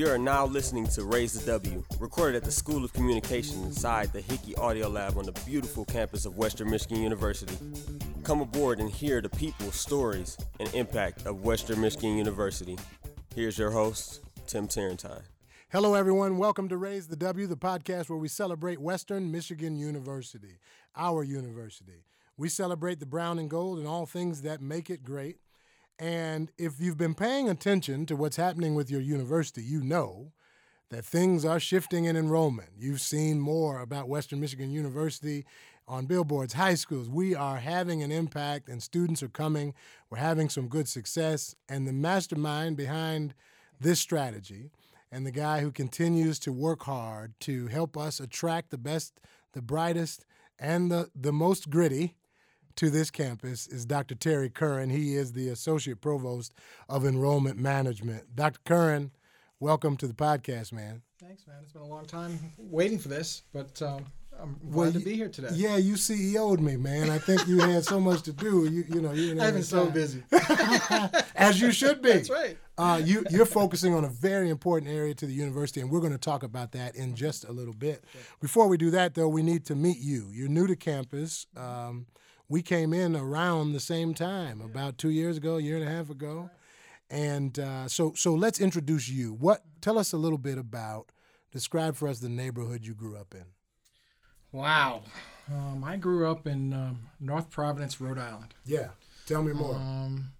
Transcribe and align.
You 0.00 0.08
are 0.08 0.16
now 0.16 0.46
listening 0.46 0.86
to 0.86 1.04
Raise 1.04 1.34
the 1.34 1.44
W, 1.44 1.84
recorded 1.98 2.34
at 2.34 2.44
the 2.44 2.50
School 2.50 2.86
of 2.86 2.92
Communication 2.94 3.62
inside 3.64 4.10
the 4.14 4.22
Hickey 4.22 4.56
Audio 4.56 4.88
Lab 4.88 5.18
on 5.18 5.26
the 5.26 5.38
beautiful 5.44 5.84
campus 5.84 6.24
of 6.24 6.38
Western 6.38 6.70
Michigan 6.70 7.02
University. 7.02 7.54
Come 8.24 8.40
aboard 8.40 8.80
and 8.80 8.88
hear 8.88 9.20
the 9.20 9.28
people, 9.28 9.70
stories, 9.70 10.38
and 10.58 10.72
impact 10.74 11.26
of 11.26 11.44
Western 11.44 11.82
Michigan 11.82 12.16
University. 12.16 12.78
Here's 13.34 13.58
your 13.58 13.72
host, 13.72 14.22
Tim 14.46 14.68
Tarentine. 14.68 15.20
Hello, 15.70 15.92
everyone. 15.92 16.38
Welcome 16.38 16.70
to 16.70 16.78
Raise 16.78 17.06
the 17.06 17.16
W, 17.16 17.46
the 17.46 17.54
podcast 17.54 18.08
where 18.08 18.18
we 18.18 18.28
celebrate 18.28 18.80
Western 18.80 19.30
Michigan 19.30 19.76
University, 19.76 20.60
our 20.96 21.22
university. 21.22 22.06
We 22.38 22.48
celebrate 22.48 23.00
the 23.00 23.04
brown 23.04 23.38
and 23.38 23.50
gold 23.50 23.76
and 23.76 23.86
all 23.86 24.06
things 24.06 24.40
that 24.40 24.62
make 24.62 24.88
it 24.88 25.04
great. 25.04 25.40
And 26.00 26.50
if 26.56 26.80
you've 26.80 26.96
been 26.96 27.14
paying 27.14 27.50
attention 27.50 28.06
to 28.06 28.16
what's 28.16 28.36
happening 28.36 28.74
with 28.74 28.90
your 28.90 29.02
university, 29.02 29.62
you 29.62 29.82
know 29.82 30.32
that 30.88 31.04
things 31.04 31.44
are 31.44 31.60
shifting 31.60 32.06
in 32.06 32.16
enrollment. 32.16 32.70
You've 32.78 33.02
seen 33.02 33.38
more 33.38 33.80
about 33.80 34.08
Western 34.08 34.40
Michigan 34.40 34.70
University 34.70 35.44
on 35.86 36.06
billboards, 36.06 36.54
high 36.54 36.74
schools. 36.74 37.10
We 37.10 37.34
are 37.34 37.58
having 37.58 38.02
an 38.02 38.10
impact, 38.10 38.70
and 38.70 38.82
students 38.82 39.22
are 39.22 39.28
coming. 39.28 39.74
We're 40.08 40.18
having 40.18 40.48
some 40.48 40.68
good 40.68 40.88
success. 40.88 41.54
And 41.68 41.86
the 41.86 41.92
mastermind 41.92 42.78
behind 42.78 43.34
this 43.78 44.00
strategy 44.00 44.70
and 45.12 45.26
the 45.26 45.30
guy 45.30 45.60
who 45.60 45.70
continues 45.70 46.38
to 46.40 46.52
work 46.52 46.84
hard 46.84 47.34
to 47.40 47.66
help 47.66 47.98
us 47.98 48.20
attract 48.20 48.70
the 48.70 48.78
best, 48.78 49.20
the 49.52 49.60
brightest, 49.60 50.24
and 50.58 50.90
the, 50.90 51.10
the 51.14 51.32
most 51.32 51.68
gritty 51.68 52.14
to 52.80 52.88
this 52.88 53.10
campus 53.10 53.66
is 53.66 53.84
Dr. 53.84 54.14
Terry 54.14 54.48
Curran. 54.48 54.88
He 54.88 55.14
is 55.14 55.34
the 55.34 55.50
Associate 55.50 56.00
Provost 56.00 56.54
of 56.88 57.04
Enrollment 57.04 57.58
Management. 57.58 58.34
Dr. 58.34 58.58
Curran, 58.64 59.10
welcome 59.58 59.98
to 59.98 60.06
the 60.06 60.14
podcast, 60.14 60.72
man. 60.72 61.02
Thanks, 61.22 61.46
man. 61.46 61.58
It's 61.62 61.74
been 61.74 61.82
a 61.82 61.86
long 61.86 62.06
time 62.06 62.38
waiting 62.56 62.98
for 62.98 63.08
this, 63.08 63.42
but 63.52 63.82
um, 63.82 64.06
I'm 64.40 64.58
glad 64.70 64.74
well, 64.74 64.92
to 64.92 64.98
be 65.00 65.14
here 65.14 65.28
today. 65.28 65.50
Yeah, 65.52 65.76
you 65.76 65.92
CEO'd 65.92 66.60
me, 66.60 66.78
man. 66.78 67.10
I 67.10 67.18
think 67.18 67.46
you 67.46 67.58
had 67.58 67.84
so 67.84 68.00
much 68.00 68.22
to 68.22 68.32
do. 68.32 68.64
You, 68.64 68.86
you 68.88 69.02
know, 69.02 69.12
you. 69.12 69.38
I've 69.38 69.52
been 69.52 69.62
so 69.62 69.90
busy. 69.90 70.22
As 71.36 71.60
you 71.60 71.72
should 71.72 72.00
be. 72.00 72.12
That's 72.12 72.30
right. 72.30 72.56
Uh, 72.78 72.98
you, 73.04 73.26
you're 73.28 73.44
focusing 73.44 73.92
on 73.92 74.04
a 74.06 74.08
very 74.08 74.48
important 74.48 74.90
area 74.90 75.12
to 75.16 75.26
the 75.26 75.34
university, 75.34 75.82
and 75.82 75.90
we're 75.90 76.00
going 76.00 76.12
to 76.12 76.18
talk 76.18 76.44
about 76.44 76.72
that 76.72 76.96
in 76.96 77.14
just 77.14 77.44
a 77.44 77.52
little 77.52 77.74
bit. 77.74 78.06
Before 78.40 78.68
we 78.68 78.78
do 78.78 78.90
that, 78.92 79.12
though, 79.12 79.28
we 79.28 79.42
need 79.42 79.66
to 79.66 79.74
meet 79.74 79.98
you. 79.98 80.30
You're 80.32 80.48
new 80.48 80.66
to 80.66 80.76
campus. 80.76 81.46
Um, 81.54 82.06
we 82.50 82.60
came 82.60 82.92
in 82.92 83.16
around 83.16 83.72
the 83.72 83.80
same 83.80 84.12
time, 84.12 84.60
about 84.60 84.98
two 84.98 85.08
years 85.08 85.38
ago, 85.38 85.56
a 85.56 85.60
year 85.62 85.76
and 85.76 85.88
a 85.88 85.90
half 85.90 86.10
ago. 86.10 86.50
And 87.08 87.58
uh, 87.58 87.88
so, 87.88 88.12
so 88.14 88.34
let's 88.34 88.60
introduce 88.60 89.08
you. 89.08 89.32
What? 89.32 89.62
Tell 89.80 89.98
us 89.98 90.12
a 90.12 90.16
little 90.18 90.36
bit 90.36 90.58
about. 90.58 91.12
Describe 91.52 91.96
for 91.96 92.08
us 92.08 92.18
the 92.18 92.28
neighborhood 92.28 92.84
you 92.84 92.94
grew 92.94 93.16
up 93.16 93.34
in. 93.34 93.44
Wow, 94.52 95.02
um, 95.48 95.84
I 95.84 95.96
grew 95.96 96.28
up 96.28 96.46
in 96.46 96.72
um, 96.72 97.00
North 97.20 97.50
Providence, 97.50 98.00
Rhode 98.00 98.18
Island. 98.18 98.54
Yeah, 98.64 98.88
tell 99.26 99.42
me 99.42 99.52
more. 99.52 99.76
Um, 99.76 100.32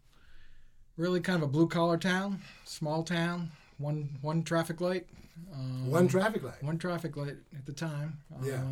really, 0.96 1.20
kind 1.20 1.36
of 1.36 1.48
a 1.48 1.52
blue 1.52 1.68
collar 1.68 1.96
town, 1.96 2.40
small 2.64 3.04
town. 3.04 3.52
One 3.78 4.18
one 4.20 4.42
traffic 4.42 4.80
light. 4.80 5.06
Um, 5.54 5.90
one 5.90 6.08
traffic 6.08 6.42
light. 6.42 6.62
One 6.62 6.76
traffic 6.76 7.16
light 7.16 7.36
at 7.56 7.66
the 7.66 7.72
time. 7.72 8.18
Yeah. 8.42 8.62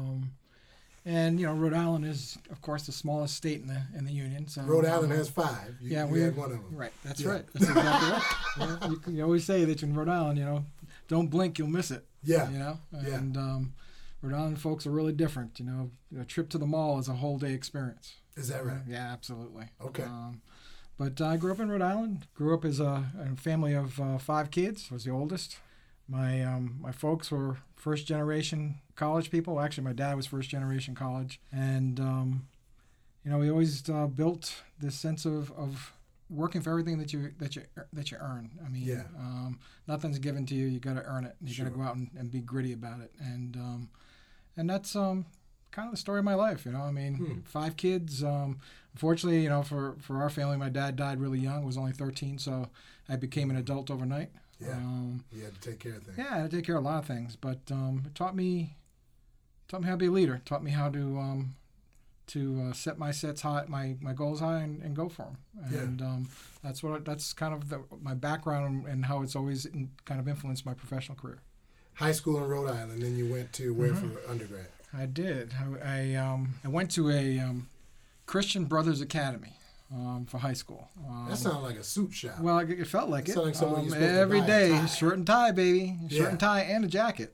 And 1.09 1.41
you 1.41 1.47
know, 1.47 1.55
Rhode 1.55 1.73
Island 1.73 2.05
is, 2.05 2.37
of 2.51 2.61
course, 2.61 2.85
the 2.85 2.93
smallest 2.93 3.35
state 3.35 3.63
in 3.63 3.67
the 3.67 3.81
in 3.97 4.05
the 4.05 4.13
union. 4.13 4.47
So 4.47 4.61
Rhode 4.61 4.85
Island 4.85 5.11
has 5.13 5.31
five. 5.31 5.75
You, 5.81 5.93
yeah, 5.93 6.05
you 6.05 6.13
we 6.13 6.21
had 6.21 6.37
one 6.37 6.53
of 6.53 6.59
them. 6.63 6.77
Right, 6.77 6.93
that's 7.03 7.23
yeah. 7.23 7.31
right. 7.31 7.45
That's 7.55 7.71
exactly 7.71 8.11
right. 8.11 8.79
You, 8.91 8.91
you, 8.91 9.17
you, 9.17 9.23
always 9.23 9.45
say 9.45 9.65
that 9.65 9.83
in 9.83 9.95
Rhode 9.95 10.11
Island, 10.11 10.39
you 10.39 10.45
know, 10.45 10.67
don't 11.09 11.29
blink, 11.29 11.59
you'll 11.59 11.69
miss 11.69 11.91
it. 11.91 12.05
Yeah. 12.23 12.51
You 12.51 12.59
know, 12.59 12.79
and 12.93 13.37
yeah. 13.37 13.41
um, 13.41 13.73
Rhode 14.21 14.35
Island 14.35 14.61
folks 14.61 14.87
are 14.87 14.91
really 14.91 15.15
different. 15.15 15.59
You 15.59 15.65
know, 15.65 15.91
a 16.21 16.27
trip 16.27 16.51
to 16.51 16.59
the 16.59 16.67
mall 16.67 16.99
is 16.99 17.09
a 17.09 17.15
whole 17.15 17.39
day 17.39 17.55
experience. 17.55 18.17
Is 18.37 18.49
that 18.49 18.67
right? 18.67 18.83
yeah, 18.87 19.11
absolutely. 19.11 19.71
Okay. 19.83 20.03
Um, 20.03 20.43
but 20.99 21.23
I 21.23 21.39
grew 21.39 21.53
up 21.53 21.61
in 21.61 21.71
Rhode 21.71 21.81
Island. 21.81 22.27
Grew 22.35 22.53
up 22.53 22.67
as 22.67 22.81
a, 22.81 23.07
a 23.19 23.35
family 23.37 23.73
of 23.73 23.99
uh, 23.99 24.19
five 24.19 24.51
kids. 24.51 24.89
I 24.91 24.95
was 24.95 25.05
the 25.05 25.13
oldest. 25.13 25.57
My 26.07 26.45
um, 26.45 26.77
my 26.83 26.93
folks 26.93 27.31
were 27.31 27.59
first 27.79 28.07
generation 28.07 28.81
college 28.97 29.31
people. 29.31 29.61
Actually, 29.61 29.85
my 29.85 29.93
dad 29.93 30.17
was 30.17 30.27
first 30.27 30.51
generation 30.51 30.95
college, 30.95 31.41
and 31.53 31.99
um, 32.01 32.49
you 33.25 33.31
know 33.31 33.39
we 33.39 33.51
always 33.51 33.89
uh, 33.89 34.07
built 34.07 34.63
this 34.81 34.95
sense 34.95 35.25
of, 35.25 35.51
of 35.53 35.93
working 36.29 36.61
for 36.61 36.71
everything 36.71 36.99
that 36.99 37.13
you 37.13 37.33
that 37.39 37.57
you 37.57 37.63
that 37.93 38.11
you 38.11 38.19
earn. 38.21 38.51
I 38.65 38.69
mean, 38.69 38.83
yeah. 38.83 39.05
um, 39.19 39.59
nothing's 39.87 40.19
given 40.19 40.45
to 40.47 40.55
you. 40.55 40.67
You 40.67 40.81
got 40.81 40.95
to 40.95 41.05
earn 41.05 41.25
it. 41.25 41.37
You 41.43 41.55
sure. 41.55 41.67
got 41.67 41.73
to 41.73 41.79
go 41.79 41.85
out 41.85 41.97
and, 41.97 42.11
and, 42.19 42.31
be 42.31 42.41
gritty 42.41 42.73
about 42.73 43.01
it. 43.01 43.13
And 43.21 43.57
um, 43.57 43.91
and 44.57 44.69
that's 44.69 44.95
um, 44.97 45.27
kind 45.71 45.87
of 45.87 45.93
the 45.93 45.99
story 45.99 46.19
of 46.19 46.25
my 46.25 46.35
life. 46.35 46.67
You 46.67 46.73
know, 46.73 46.83
I 46.83 46.91
mean, 46.91 47.15
hmm. 47.15 47.41
five 47.45 47.77
kids. 47.77 48.23
Um, 48.23 48.59
unfortunately, 48.93 49.43
you 49.43 49.49
know, 49.49 49.63
for 49.63 49.97
for 50.01 50.21
our 50.21 50.31
family, 50.31 50.57
my 50.57 50.69
dad 50.69 50.97
died 50.97 51.21
really 51.21 51.39
young. 51.39 51.65
Was 51.65 51.79
only 51.79 51.93
13, 51.93 52.39
so 52.39 52.69
I 53.09 53.17
became 53.17 53.51
an 53.51 53.57
adult 53.57 53.91
overnight. 53.91 54.31
Yeah. 54.61 54.73
Um, 54.73 55.25
you 55.33 55.45
had 55.45 55.55
to 55.55 55.71
take 55.71 55.79
care 55.79 55.95
of 55.95 56.03
things. 56.03 56.19
Yeah, 56.19 56.29
I 56.31 56.39
had 56.39 56.51
to 56.51 56.57
take 56.57 56.67
care 56.67 56.77
of 56.77 56.85
a 56.85 56.89
lot 56.89 56.99
of 56.99 57.07
things, 57.07 57.37
but 57.37 57.61
um, 57.71 58.03
it 58.07 58.15
taught 58.15 58.35
me 58.35 58.75
taught 59.69 59.83
me 59.83 59.87
how 59.87 59.95
to 59.95 59.99
be 59.99 60.07
a 60.07 60.11
leader. 60.11 60.41
Taught 60.45 60.65
me 60.65 60.71
how 60.71 60.89
to 60.91 61.19
um, 61.19 61.55
to 62.29 62.69
uh, 62.69 62.73
set 62.73 62.99
my 62.99 63.11
sets 63.11 63.41
high, 63.41 63.65
my, 63.69 63.97
my 64.01 64.13
goals 64.13 64.41
high, 64.41 64.61
and, 64.61 64.83
and 64.83 64.95
go 64.95 65.09
for 65.09 65.23
them. 65.23 65.39
And 65.73 66.01
yeah. 66.01 66.07
um, 66.07 66.29
that's 66.63 66.83
what 66.83 67.05
that's 67.05 67.33
kind 67.33 67.53
of 67.53 67.69
the, 67.69 67.83
my 68.01 68.15
background 68.15 68.87
and 68.87 69.07
how 69.07 69.23
it's 69.23 69.35
always 69.35 69.67
in, 69.67 69.91
kind 70.05 70.21
of 70.21 70.29
influenced 70.29 70.65
my 70.65 70.75
professional 70.75 71.17
career. 71.17 71.41
High 71.95 72.13
school 72.13 72.37
in 72.37 72.49
Rhode 72.49 72.71
Island, 72.71 73.03
then 73.03 73.17
you 73.17 73.31
went 73.31 73.53
to 73.55 73.75
where 73.75 73.91
mm-hmm. 73.91 74.11
for 74.11 74.31
undergrad? 74.31 74.69
I 74.97 75.07
did. 75.07 75.53
I 75.83 76.13
I, 76.13 76.15
um, 76.15 76.55
I 76.65 76.69
went 76.69 76.91
to 76.93 77.11
a 77.11 77.39
um, 77.41 77.69
Christian 78.27 78.67
Brothers 78.67 79.01
Academy. 79.01 79.55
Um, 79.91 80.27
for 80.27 80.37
high 80.37 80.53
school. 80.53 80.87
Um, 81.09 81.29
that 81.31 81.39
sounded 81.39 81.61
like 81.61 81.77
a 81.77 81.83
suit 81.83 82.13
shop. 82.13 82.41
Well, 82.41 82.59
it, 82.59 82.87
felt 82.87 83.09
like 83.09 83.27
it. 83.27 83.35
Like 83.35 83.63
um, 83.63 83.95
every 83.95 84.43
day, 84.43 84.85
shirt 84.87 85.15
and 85.15 85.27
tie, 85.27 85.51
baby, 85.51 85.97
shirt 86.11 86.13
yeah. 86.13 86.29
and 86.29 86.39
tie, 86.39 86.61
and 86.61 86.85
a 86.85 86.89
jacket. 86.89 87.33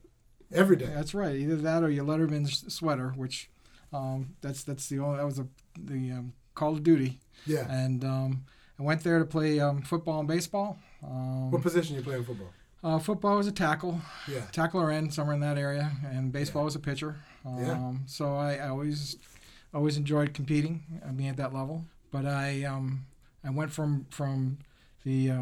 Every 0.53 0.76
day. 0.76 0.87
That's 0.87 1.15
right. 1.15 1.34
Either 1.34 1.56
that 1.56 1.82
or 1.82 1.91
your 1.91 2.04
Letterman's 2.04 2.72
sweater, 2.72 3.12
which 3.16 3.50
um, 3.92 4.37
that's 4.41 4.62
that's 4.62 4.88
the 4.88 5.00
only 5.00 5.19
that 5.19 5.25
was 5.25 5.41
a, 5.41 5.47
the 5.78 6.12
um, 6.12 6.32
Call 6.54 6.72
of 6.72 6.82
Duty. 6.82 7.19
Yeah. 7.47 7.70
And 7.70 8.04
um, 8.04 8.44
I 8.78 8.82
went 8.82 9.03
there 9.03 9.19
to 9.19 9.25
play 9.25 9.60
um, 9.60 9.82
football 9.82 10.21
and 10.21 10.28
baseball. 10.28 10.78
Um, 11.03 11.50
what 11.50 11.62
position 11.62 11.97
you 11.97 12.03
play 12.03 12.16
in 12.16 12.25
football? 12.25 12.53
Uh, 12.82 12.98
football 12.98 13.36
was 13.36 13.47
a 13.47 13.53
tackle. 13.53 14.00
Yeah. 14.28 14.42
Tackle 14.53 14.81
or 14.81 14.91
end, 14.91 15.15
somewhere 15.15 15.34
in 15.34 15.41
that 15.41 15.56
area, 15.56 15.91
and 16.04 16.31
baseball 16.32 16.62
yeah. 16.62 16.66
was 16.66 16.75
a 16.76 16.81
pitcher. 16.81 17.16
yeah. 17.44 17.72
Um, 17.72 18.03
so 18.06 18.34
I, 18.34 18.56
I, 18.56 18.69
always 18.69 19.16
always 19.72 19.97
enjoyed 19.97 20.34
competing, 20.34 20.82
being 21.16 21.31
at 21.31 21.36
that 21.38 21.54
level. 21.54 21.84
But 22.14 22.26
I 22.26 22.62
um, 22.62 23.06
I 23.44 23.50
went 23.50 23.72
from 23.72 24.06
from 24.08 24.58
the 25.04 25.32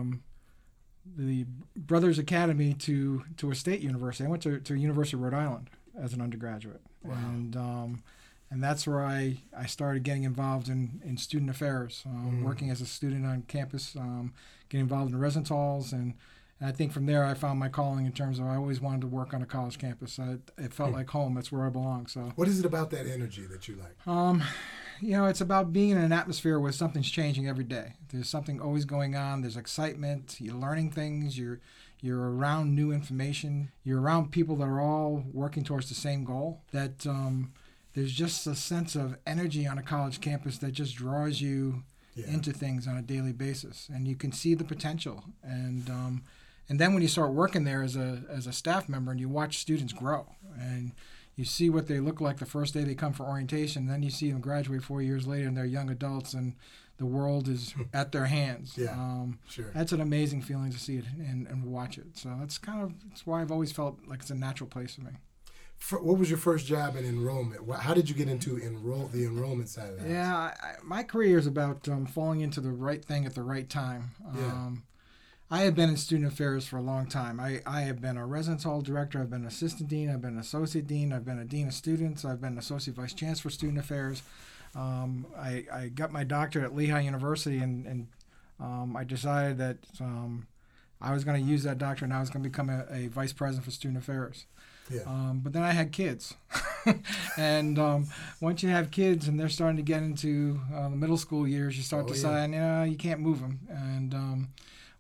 the 1.19 1.44
Brothers 1.77 2.19
Academy 2.19 2.72
to 2.81 3.25
to 3.37 3.50
a 3.50 3.55
state 3.55 3.83
university. 3.83 4.25
I 4.25 4.28
went 4.28 4.43
to 4.44 4.59
to 4.59 4.75
University 4.75 5.19
of 5.19 5.21
Rhode 5.21 5.34
Island 5.34 5.69
as 6.00 6.15
an 6.15 6.22
undergraduate, 6.22 6.81
wow. 7.05 7.12
and 7.12 7.56
um, 7.56 8.03
and 8.50 8.62
that's 8.62 8.87
where 8.87 9.05
I, 9.05 9.38
I 9.55 9.66
started 9.66 10.03
getting 10.03 10.25
involved 10.25 10.69
in, 10.69 11.00
in 11.05 11.16
student 11.16 11.50
affairs, 11.50 12.05
um, 12.06 12.41
mm. 12.41 12.44
working 12.44 12.71
as 12.71 12.81
a 12.82 12.87
student 12.87 13.25
on 13.25 13.43
campus, 13.49 13.97
um, 13.97 14.32
getting 14.69 14.82
involved 14.82 15.11
in 15.11 15.19
residence 15.19 15.49
halls, 15.49 15.93
and, 15.93 16.15
and 16.61 16.69
I 16.69 16.72
think 16.72 16.93
from 16.93 17.06
there 17.06 17.25
I 17.25 17.32
found 17.32 17.59
my 17.59 17.71
calling 17.71 18.05
in 18.05 18.12
terms 18.12 18.38
of 18.38 18.44
I 18.47 18.56
always 18.56 18.78
wanted 18.78 19.00
to 19.03 19.06
work 19.06 19.32
on 19.32 19.43
a 19.43 19.47
college 19.47 19.78
campus. 19.78 20.19
I, 20.19 20.37
it 20.59 20.72
felt 20.72 20.91
mm. 20.91 20.94
like 20.94 21.11
home. 21.11 21.34
That's 21.34 21.50
where 21.50 21.66
I 21.66 21.71
belong. 21.71 22.06
So 22.09 22.32
what 22.37 22.47
is 22.47 22.61
it 22.61 22.66
about 22.66 22.91
that 22.91 23.06
energy 23.06 23.47
that 23.47 23.69
you 23.69 23.77
like? 23.77 24.06
Um, 24.06 24.43
you 25.03 25.17
know, 25.17 25.26
it's 25.26 25.41
about 25.41 25.73
being 25.73 25.91
in 25.91 25.99
an 25.99 26.12
atmosphere 26.12 26.61
where 26.61 26.71
something's 26.71 27.11
changing 27.11 27.49
every 27.49 27.65
day. 27.65 27.94
There's 28.12 28.29
something 28.29 28.61
always 28.61 28.85
going 28.85 29.17
on. 29.17 29.41
There's 29.43 29.56
excitement. 29.56 30.37
You're 30.38 30.55
learning 30.55 30.93
things. 30.93 31.37
You're 31.37 31.61
you're 32.00 32.32
around 32.35 32.75
new 32.75 32.93
information. 32.93 33.71
You're 33.85 34.00
around 34.00 34.31
people 34.31 34.56
that 34.56 34.65
are 34.65 34.81
all 34.81 35.25
working 35.32 35.65
towards 35.65 35.88
the 35.88 35.94
same 35.94 36.25
goal. 36.25 36.62
That 36.71 37.05
um, 37.06 37.53
there's 37.94 38.12
just 38.12 38.47
a 38.47 38.55
sense 38.55 38.94
of 38.94 39.17
energy 39.26 39.67
on 39.67 39.76
a 39.76 39.82
college 39.82 40.21
campus 40.21 40.59
that 40.59 40.73
just 40.73 40.94
draws 40.94 41.41
you 41.41 41.82
yeah. 42.15 42.26
into 42.29 42.53
things 42.53 42.87
on 42.87 42.97
a 42.97 43.03
daily 43.03 43.32
basis, 43.32 43.88
and 43.93 44.06
you 44.06 44.15
can 44.15 44.31
see 44.31 44.55
the 44.55 44.65
potential. 44.65 45.25
And 45.43 45.91
um, 45.91 46.23
and 46.69 46.79
then 46.79 46.94
when 46.94 47.03
you 47.03 47.09
start 47.09 47.32
working 47.32 47.65
there 47.65 47.82
as 47.82 47.97
a 47.97 48.23
as 48.31 48.47
a 48.47 48.53
staff 48.53 48.88
member, 48.88 49.11
and 49.11 49.19
you 49.19 49.29
watch 49.29 49.59
students 49.59 49.93
grow, 49.93 50.26
and 50.56 50.93
you 51.37 51.44
see 51.44 51.70
what 51.70 51.87
they 51.87 52.00
look 52.00 52.20
like 52.20 52.38
the 52.38 52.46
first 52.46 52.75
day 52.75 52.84
they 52.84 52.94
come 52.94 53.12
for 53.12 53.25
orientation, 53.25 53.87
then 53.87 54.02
you 54.02 54.11
see 54.11 54.31
them 54.31 54.40
graduate 54.40 54.82
four 54.82 55.02
years 55.02 55.26
later, 55.26 55.49
and 55.49 55.56
they're 55.56 55.64
young 55.64 55.90
adults, 55.90 56.34
and 56.34 56.55
the 56.99 57.06
world 57.06 57.49
is 57.49 57.75
at 57.94 58.12
their 58.12 58.26
hands. 58.26 58.75
Yeah, 58.76 58.93
um, 58.93 59.38
sure. 59.49 59.70
That's 59.75 59.93
an 59.93 60.00
amazing 60.00 60.43
feeling 60.43 60.70
to 60.70 60.79
see 60.79 60.96
it 60.96 61.05
and, 61.19 61.46
and 61.46 61.64
watch 61.64 61.99
it. 61.99 62.17
So 62.19 62.37
that's 62.38 62.58
kind 62.58 62.82
of 62.82 62.93
that's 63.08 63.26
why 63.26 63.40
I've 63.40 63.52
always 63.52 63.73
felt 63.73 63.99
like 64.06 64.20
it's 64.20 64.31
a 64.31 64.34
natural 64.34 64.69
place 64.69 64.94
for 64.94 65.02
me 65.02 65.12
what 65.90 66.19
was 66.19 66.31
your 66.31 66.38
first 66.38 66.67
job 66.67 66.96
in 66.96 67.05
enrollment? 67.05 67.61
How 67.73 67.93
did 67.93 68.08
you 68.08 68.14
get 68.14 68.28
into 68.28 68.56
enroll 68.56 69.08
the 69.08 69.25
enrollment 69.25 69.69
side 69.69 69.90
of 69.90 70.00
that? 70.00 70.08
Yeah, 70.08 70.35
I, 70.35 70.75
my 70.82 71.02
career 71.02 71.38
is 71.38 71.46
about 71.46 71.88
um, 71.88 72.06
falling 72.06 72.40
into 72.40 72.61
the 72.61 72.70
right 72.70 73.05
thing 73.05 73.26
at 73.26 73.35
the 73.35 73.43
right 73.43 73.69
time. 73.69 74.12
Yeah. 74.35 74.70
I 75.52 75.64
have 75.64 75.75
been 75.75 75.90
in 75.90 75.99
student 75.99 76.32
affairs 76.32 76.66
for 76.66 76.78
a 76.78 76.82
long 76.82 77.04
time. 77.04 77.38
I, 77.38 77.60
I 77.66 77.82
have 77.82 78.00
been 78.00 78.16
a 78.16 78.25
residence 78.25 78.64
hall 78.64 78.81
director, 78.81 79.20
I've 79.20 79.28
been 79.28 79.44
assistant 79.44 79.90
dean, 79.90 80.08
I've 80.08 80.22
been 80.22 80.38
associate 80.38 80.87
dean, 80.87 81.12
I've 81.12 81.26
been 81.26 81.38
a 81.38 81.44
dean 81.44 81.69
of 81.69 81.75
students, 81.75 82.25
I've 82.25 82.40
been 82.40 82.56
associate 82.56 82.96
vice 82.96 83.12
chancellor 83.12 83.50
for 83.50 83.54
student 83.54 83.78
affairs. 83.78 84.22
Um, 84.75 85.26
I, 85.37 85.66
I 85.70 85.88
got 85.88 86.10
my 86.10 86.25
doctorate 86.25 86.64
at 86.64 86.75
Lehigh 86.75 87.00
University, 87.00 87.58
and, 87.58 87.87
and 87.87 88.06
um, 88.60 88.96
I 88.96 89.04
decided 89.04 89.58
that 89.58 89.76
um, 90.00 90.46
I 91.02 91.12
was 91.12 91.22
going 91.22 91.44
to 91.44 91.50
use 91.50 91.64
that 91.64 91.76
doctorate 91.76 92.08
and 92.08 92.14
I 92.14 92.20
was 92.20 92.31
going 92.31 92.43
to 92.43 92.49
become 92.49 92.70
a, 92.70 92.87
a, 92.90 93.08
vice 93.08 93.34
president 93.34 93.66
for 93.66 93.72
student 93.72 93.99
affairs. 93.99 94.46
Yeah. 94.90 95.02
Um, 95.06 95.40
but 95.44 95.52
then 95.52 95.64
I 95.64 95.72
had 95.72 95.93
kids. 95.93 96.32
and 97.37 97.78
um, 97.78 98.08
once 98.40 98.62
you 98.62 98.70
have 98.70 98.90
kids 98.90 99.28
and 99.28 99.38
they're 99.38 99.50
starting 99.50 99.76
to 99.76 99.82
get 99.82 100.02
into 100.02 100.60
uh, 100.75 100.88
the 100.88 100.96
middle 100.96 101.19
school 101.19 101.46
years, 101.46 101.76
you 101.76 101.82
start 101.82 102.04
Oh, 102.04 102.08
yeah. 102.08 102.14
deciding, 102.14 102.54
yeah, 102.54 102.84
you 102.84 102.96
can't 102.96 103.20
move 103.20 103.40
them. 103.40 103.60
And 103.69 104.14
um, 104.14 104.49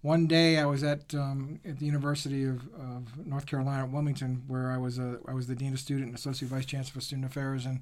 one 0.02 0.26
day 0.26 0.58
I 0.58 0.66
was 0.66 0.82
at 0.82 1.14
um, 1.14 1.60
at 1.64 1.78
the 1.78 1.86
University 1.86 2.44
of, 2.44 2.68
of 2.74 3.24
North 3.24 3.46
Carolina 3.46 3.84
at 3.84 3.90
Wilmington, 3.90 4.42
where 4.48 4.70
I 4.70 4.76
was 4.76 4.98
a 4.98 5.18
I 5.26 5.32
was 5.32 5.46
the 5.46 5.54
dean 5.54 5.72
of 5.72 5.80
student 5.80 6.08
and 6.08 6.14
associate 6.14 6.50
vice 6.50 6.66
chancellor 6.66 6.94
for 6.94 7.00
student 7.00 7.24
affairs, 7.24 7.64
and 7.64 7.80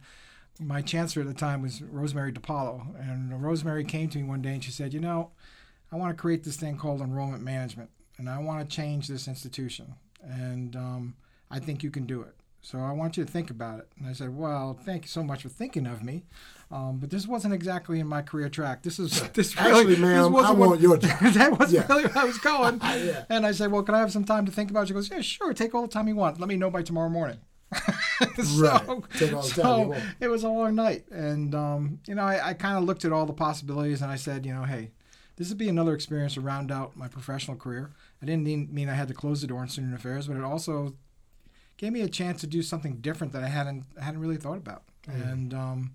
my 0.60 0.82
chancellor 0.82 1.22
at 1.22 1.28
the 1.28 1.34
time 1.34 1.62
was 1.62 1.82
Rosemary 1.82 2.32
DePaolo. 2.32 2.94
And 3.00 3.42
Rosemary 3.42 3.84
came 3.84 4.10
to 4.10 4.18
me 4.18 4.24
one 4.24 4.42
day 4.42 4.52
and 4.52 4.62
she 4.62 4.70
said, 4.70 4.92
you 4.92 5.00
know, 5.00 5.30
I 5.90 5.96
want 5.96 6.14
to 6.14 6.20
create 6.20 6.44
this 6.44 6.56
thing 6.56 6.76
called 6.76 7.00
enrollment 7.00 7.42
management, 7.42 7.90
and 8.18 8.28
I 8.28 8.38
want 8.38 8.68
to 8.68 8.76
change 8.76 9.08
this 9.08 9.26
institution, 9.26 9.94
and 10.22 10.76
um, 10.76 11.14
I 11.50 11.58
think 11.58 11.82
you 11.82 11.90
can 11.90 12.04
do 12.04 12.20
it. 12.20 12.34
So 12.62 12.78
I 12.78 12.92
want 12.92 13.16
you 13.16 13.24
to 13.24 13.30
think 13.30 13.50
about 13.50 13.78
it. 13.78 13.88
And 13.98 14.06
I 14.06 14.12
said, 14.12 14.36
well, 14.36 14.78
thank 14.84 15.04
you 15.04 15.08
so 15.08 15.22
much 15.22 15.42
for 15.42 15.48
thinking 15.48 15.86
of 15.86 16.02
me, 16.02 16.24
um, 16.70 16.98
but 16.98 17.08
this 17.10 17.26
wasn't 17.26 17.54
exactly 17.54 18.00
in 18.00 18.06
my 18.06 18.20
career 18.20 18.48
track. 18.50 18.82
This 18.82 18.98
is 18.98 19.22
this 19.32 19.56
Actually, 19.58 19.86
really, 19.86 19.96
ma'am, 19.96 20.32
this 20.32 20.44
I 20.44 20.52
wasn't 20.52 20.58
what- 20.58 20.68
want 20.68 20.80
your 20.82 20.96
job. 20.98 21.18
that 21.32 21.58
wasn't 21.58 21.72
Yeah. 21.72 21.86
really 21.88 22.04
where 22.06 22.18
I 22.18 22.24
was 22.26 22.38
going. 22.38 22.80
Yeah. 22.82 23.24
And 23.30 23.46
I 23.46 23.52
said, 23.52 23.72
well, 23.72 23.82
can 23.82 23.94
I 23.94 24.00
have 24.00 24.12
some 24.12 24.24
time 24.24 24.44
to 24.46 24.52
think 24.52 24.70
about 24.70 24.82
it? 24.82 24.88
She 24.88 24.94
goes, 24.94 25.10
yeah, 25.10 25.20
sure. 25.22 25.54
Take 25.54 25.74
all 25.74 25.82
the 25.82 25.88
time 25.88 26.06
you 26.08 26.16
want. 26.16 26.38
Let 26.38 26.48
me 26.48 26.56
know 26.56 26.70
by 26.70 26.82
tomorrow 26.82 27.08
morning. 27.08 27.38
so, 27.74 28.62
Right. 28.62 28.82
Take 29.14 29.32
all 29.32 29.42
the 29.42 29.48
time 29.62 29.88
you 29.88 29.94
so 29.94 29.96
it 30.20 30.28
was 30.28 30.44
a 30.44 30.48
long 30.48 30.74
night. 30.74 31.04
And, 31.10 31.54
um, 31.54 32.00
you 32.06 32.14
know, 32.14 32.22
I, 32.22 32.48
I 32.48 32.54
kind 32.54 32.76
of 32.76 32.84
looked 32.84 33.04
at 33.04 33.12
all 33.12 33.26
the 33.26 33.32
possibilities 33.32 34.02
and 34.02 34.10
I 34.10 34.16
said, 34.16 34.44
you 34.44 34.52
know, 34.52 34.64
hey, 34.64 34.90
this 35.36 35.48
would 35.48 35.56
be 35.58 35.68
another 35.68 35.94
experience 35.94 36.34
to 36.34 36.40
round 36.42 36.70
out 36.70 36.96
my 36.96 37.08
professional 37.08 37.56
career. 37.56 37.92
I 38.22 38.26
didn't 38.26 38.44
mean, 38.44 38.68
mean 38.70 38.88
I 38.90 38.94
had 38.94 39.08
to 39.08 39.14
close 39.14 39.40
the 39.40 39.46
door 39.46 39.62
in 39.62 39.68
student 39.68 39.94
affairs, 39.94 40.26
but 40.26 40.36
it 40.36 40.44
also 40.44 40.94
gave 41.80 41.92
me 41.94 42.02
a 42.02 42.08
chance 42.08 42.42
to 42.42 42.46
do 42.46 42.62
something 42.62 42.96
different 42.96 43.32
that 43.32 43.42
I 43.42 43.48
hadn't 43.48 43.84
hadn't 43.98 44.20
really 44.20 44.36
thought 44.36 44.58
about. 44.58 44.82
And 45.08 45.54
um, 45.54 45.92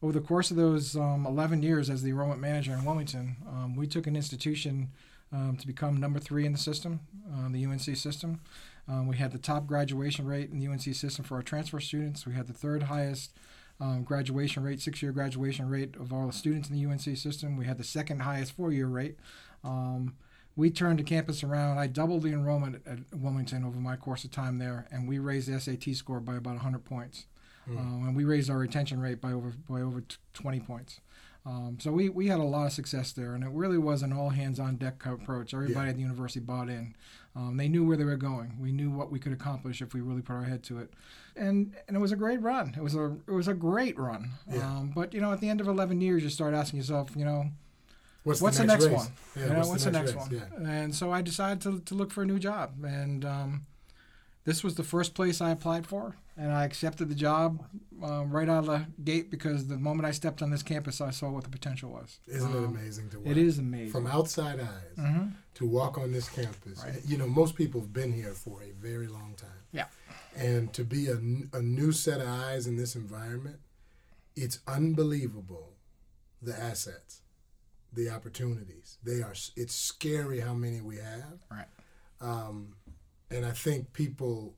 over 0.00 0.12
the 0.12 0.24
course 0.24 0.52
of 0.52 0.56
those 0.56 0.94
um, 0.94 1.26
11 1.26 1.64
years 1.64 1.90
as 1.90 2.02
the 2.02 2.10
enrollment 2.10 2.40
manager 2.40 2.72
in 2.72 2.84
Wilmington, 2.84 3.36
um, 3.48 3.74
we 3.74 3.88
took 3.88 4.06
an 4.06 4.14
institution 4.14 4.92
um, 5.32 5.56
to 5.60 5.66
become 5.66 5.96
number 5.96 6.20
three 6.20 6.46
in 6.46 6.52
the 6.52 6.58
system, 6.58 7.00
uh, 7.34 7.48
the 7.50 7.66
UNC 7.66 7.80
system. 7.80 8.40
Um, 8.88 9.08
we 9.08 9.16
had 9.16 9.32
the 9.32 9.38
top 9.38 9.66
graduation 9.66 10.26
rate 10.26 10.50
in 10.50 10.60
the 10.60 10.68
UNC 10.68 10.82
system 10.94 11.24
for 11.24 11.34
our 11.34 11.42
transfer 11.42 11.80
students. 11.80 12.24
We 12.24 12.34
had 12.34 12.46
the 12.46 12.52
third 12.52 12.84
highest 12.84 13.32
um, 13.80 14.04
graduation 14.04 14.62
rate, 14.62 14.80
six-year 14.80 15.10
graduation 15.10 15.68
rate 15.68 15.96
of 15.96 16.12
all 16.12 16.28
the 16.28 16.32
students 16.32 16.70
in 16.70 16.76
the 16.76 16.86
UNC 16.86 17.16
system. 17.18 17.56
We 17.56 17.66
had 17.66 17.78
the 17.78 17.84
second 17.84 18.20
highest 18.20 18.52
four-year 18.52 18.86
rate. 18.86 19.16
Um, 19.64 20.14
we 20.56 20.70
turned 20.70 20.98
the 20.98 21.02
campus 21.04 21.44
around. 21.44 21.78
I 21.78 21.86
doubled 21.86 22.22
the 22.22 22.32
enrollment 22.32 22.82
at 22.86 22.98
Wilmington 23.14 23.64
over 23.64 23.78
my 23.78 23.94
course 23.96 24.24
of 24.24 24.30
time 24.30 24.58
there, 24.58 24.86
and 24.90 25.06
we 25.06 25.18
raised 25.18 25.48
the 25.52 25.60
SAT 25.60 25.94
score 25.94 26.18
by 26.20 26.36
about 26.36 26.54
100 26.54 26.84
points. 26.84 27.26
Um, 27.68 28.04
and 28.06 28.16
we 28.16 28.24
raised 28.24 28.48
our 28.48 28.58
retention 28.58 29.00
rate 29.00 29.20
by 29.20 29.32
over 29.32 29.52
by 29.68 29.80
over 29.80 30.00
t- 30.02 30.16
20 30.34 30.60
points. 30.60 31.00
Um, 31.44 31.78
so 31.80 31.90
we, 31.92 32.08
we 32.08 32.28
had 32.28 32.38
a 32.38 32.44
lot 32.44 32.66
of 32.66 32.72
success 32.72 33.10
there, 33.12 33.34
and 33.34 33.42
it 33.42 33.50
really 33.50 33.76
was 33.78 34.02
an 34.02 34.12
all 34.12 34.30
hands 34.30 34.58
on 34.60 34.76
deck 34.76 35.04
approach. 35.04 35.52
Everybody 35.52 35.86
Yeah. 35.86 35.90
at 35.90 35.96
the 35.96 36.02
university 36.02 36.38
bought 36.40 36.68
in. 36.68 36.94
Um, 37.34 37.56
they 37.56 37.66
knew 37.68 37.84
where 37.84 37.96
they 37.96 38.04
were 38.04 38.16
going. 38.16 38.56
We 38.60 38.70
knew 38.72 38.90
what 38.90 39.10
we 39.10 39.18
could 39.18 39.32
accomplish 39.32 39.82
if 39.82 39.94
we 39.94 40.00
really 40.00 40.22
put 40.22 40.34
our 40.34 40.44
head 40.44 40.62
to 40.64 40.78
it, 40.78 40.92
and 41.34 41.74
and 41.88 41.96
it 41.96 42.00
was 42.00 42.12
a 42.12 42.16
great 42.16 42.40
run. 42.40 42.72
It 42.76 42.82
was 42.82 42.94
a 42.94 43.16
it 43.26 43.32
was 43.32 43.48
a 43.48 43.54
great 43.54 43.98
run. 43.98 44.30
Yeah. 44.48 44.64
Um, 44.64 44.92
but 44.94 45.12
you 45.12 45.20
know, 45.20 45.32
at 45.32 45.40
the 45.40 45.48
end 45.48 45.60
of 45.60 45.66
11 45.66 46.00
years, 46.00 46.22
you 46.22 46.30
start 46.30 46.54
asking 46.54 46.78
yourself, 46.78 47.10
you 47.16 47.24
know, 47.24 47.46
What's, 48.26 48.40
what's 48.40 48.56
the 48.56 48.64
the 48.64 48.66
next, 48.72 48.84
next, 48.86 48.96
one? 48.96 49.06
Yeah, 49.36 49.42
You 49.42 49.52
know, 49.52 49.68
what's, 49.68 49.84
the 49.84 49.90
next, 49.92 50.12
race? 50.14 50.20
one? 50.20 50.30
Yeah. 50.62 50.68
And 50.70 50.94
so 50.94 51.12
I 51.12 51.22
decided 51.22 51.60
to, 51.62 51.80
to 51.80 51.94
look 51.94 52.10
for 52.10 52.22
a 52.22 52.26
new 52.26 52.38
job. 52.38 52.82
And 52.84 53.24
um, 53.24 53.66
this 54.44 54.64
was 54.64 54.74
the 54.74 54.82
first 54.82 55.14
place 55.14 55.40
I 55.40 55.50
applied 55.50 55.86
for. 55.86 56.16
And 56.38 56.52
I 56.52 56.64
accepted 56.64 57.08
the 57.08 57.14
job 57.14 57.64
um, 58.02 58.30
right 58.30 58.48
out 58.48 58.58
of 58.58 58.66
the 58.66 58.86
gate 59.02 59.30
because 59.30 59.68
the 59.68 59.78
moment 59.78 60.06
I 60.06 60.10
stepped 60.10 60.42
on 60.42 60.50
this 60.50 60.62
campus, 60.62 61.00
I 61.00 61.10
saw 61.10 61.30
what 61.30 61.44
the 61.44 61.50
potential 61.50 61.90
was. 61.90 62.18
Isn't 62.26 62.50
it 62.52 62.56
Um, 62.56 62.64
amazing 62.76 63.08
to 63.10 63.20
watch? 63.20 63.28
It 63.28 63.38
is 63.38 63.58
amazing. 63.58 63.92
From 63.92 64.06
outside 64.06 64.60
eyes, 64.60 64.96
Mhm. 64.98 65.32
to 65.54 65.66
walk 65.66 65.96
on 65.96 66.12
this 66.12 66.28
campus. 66.28 66.82
Right. 66.84 67.00
You 67.06 67.16
know, 67.16 67.26
most 67.26 67.54
people 67.54 67.80
have 67.80 67.92
been 67.94 68.12
here 68.12 68.34
for 68.34 68.62
a 68.62 68.72
very 68.72 69.06
long 69.06 69.34
time. 69.36 69.62
Yeah. 69.72 69.86
And 70.36 70.72
to 70.74 70.84
be 70.84 71.06
a, 71.06 71.14
a 71.56 71.62
new 71.62 71.92
set 71.92 72.20
of 72.20 72.28
eyes 72.28 72.66
in 72.66 72.76
this 72.76 72.94
environment, 72.96 73.60
it's 74.34 74.58
unbelievable 74.66 75.72
the 76.42 76.54
assets, 76.60 77.22
the 77.96 78.10
opportunities. 78.10 78.98
They 79.02 79.22
are. 79.22 79.34
It's 79.56 79.74
scary 79.74 80.40
how 80.40 80.54
many 80.54 80.80
we 80.80 80.96
have. 80.96 81.38
Right. 81.50 81.66
Um, 82.20 82.74
and 83.30 83.44
I 83.44 83.50
think 83.50 83.92
people, 83.92 84.54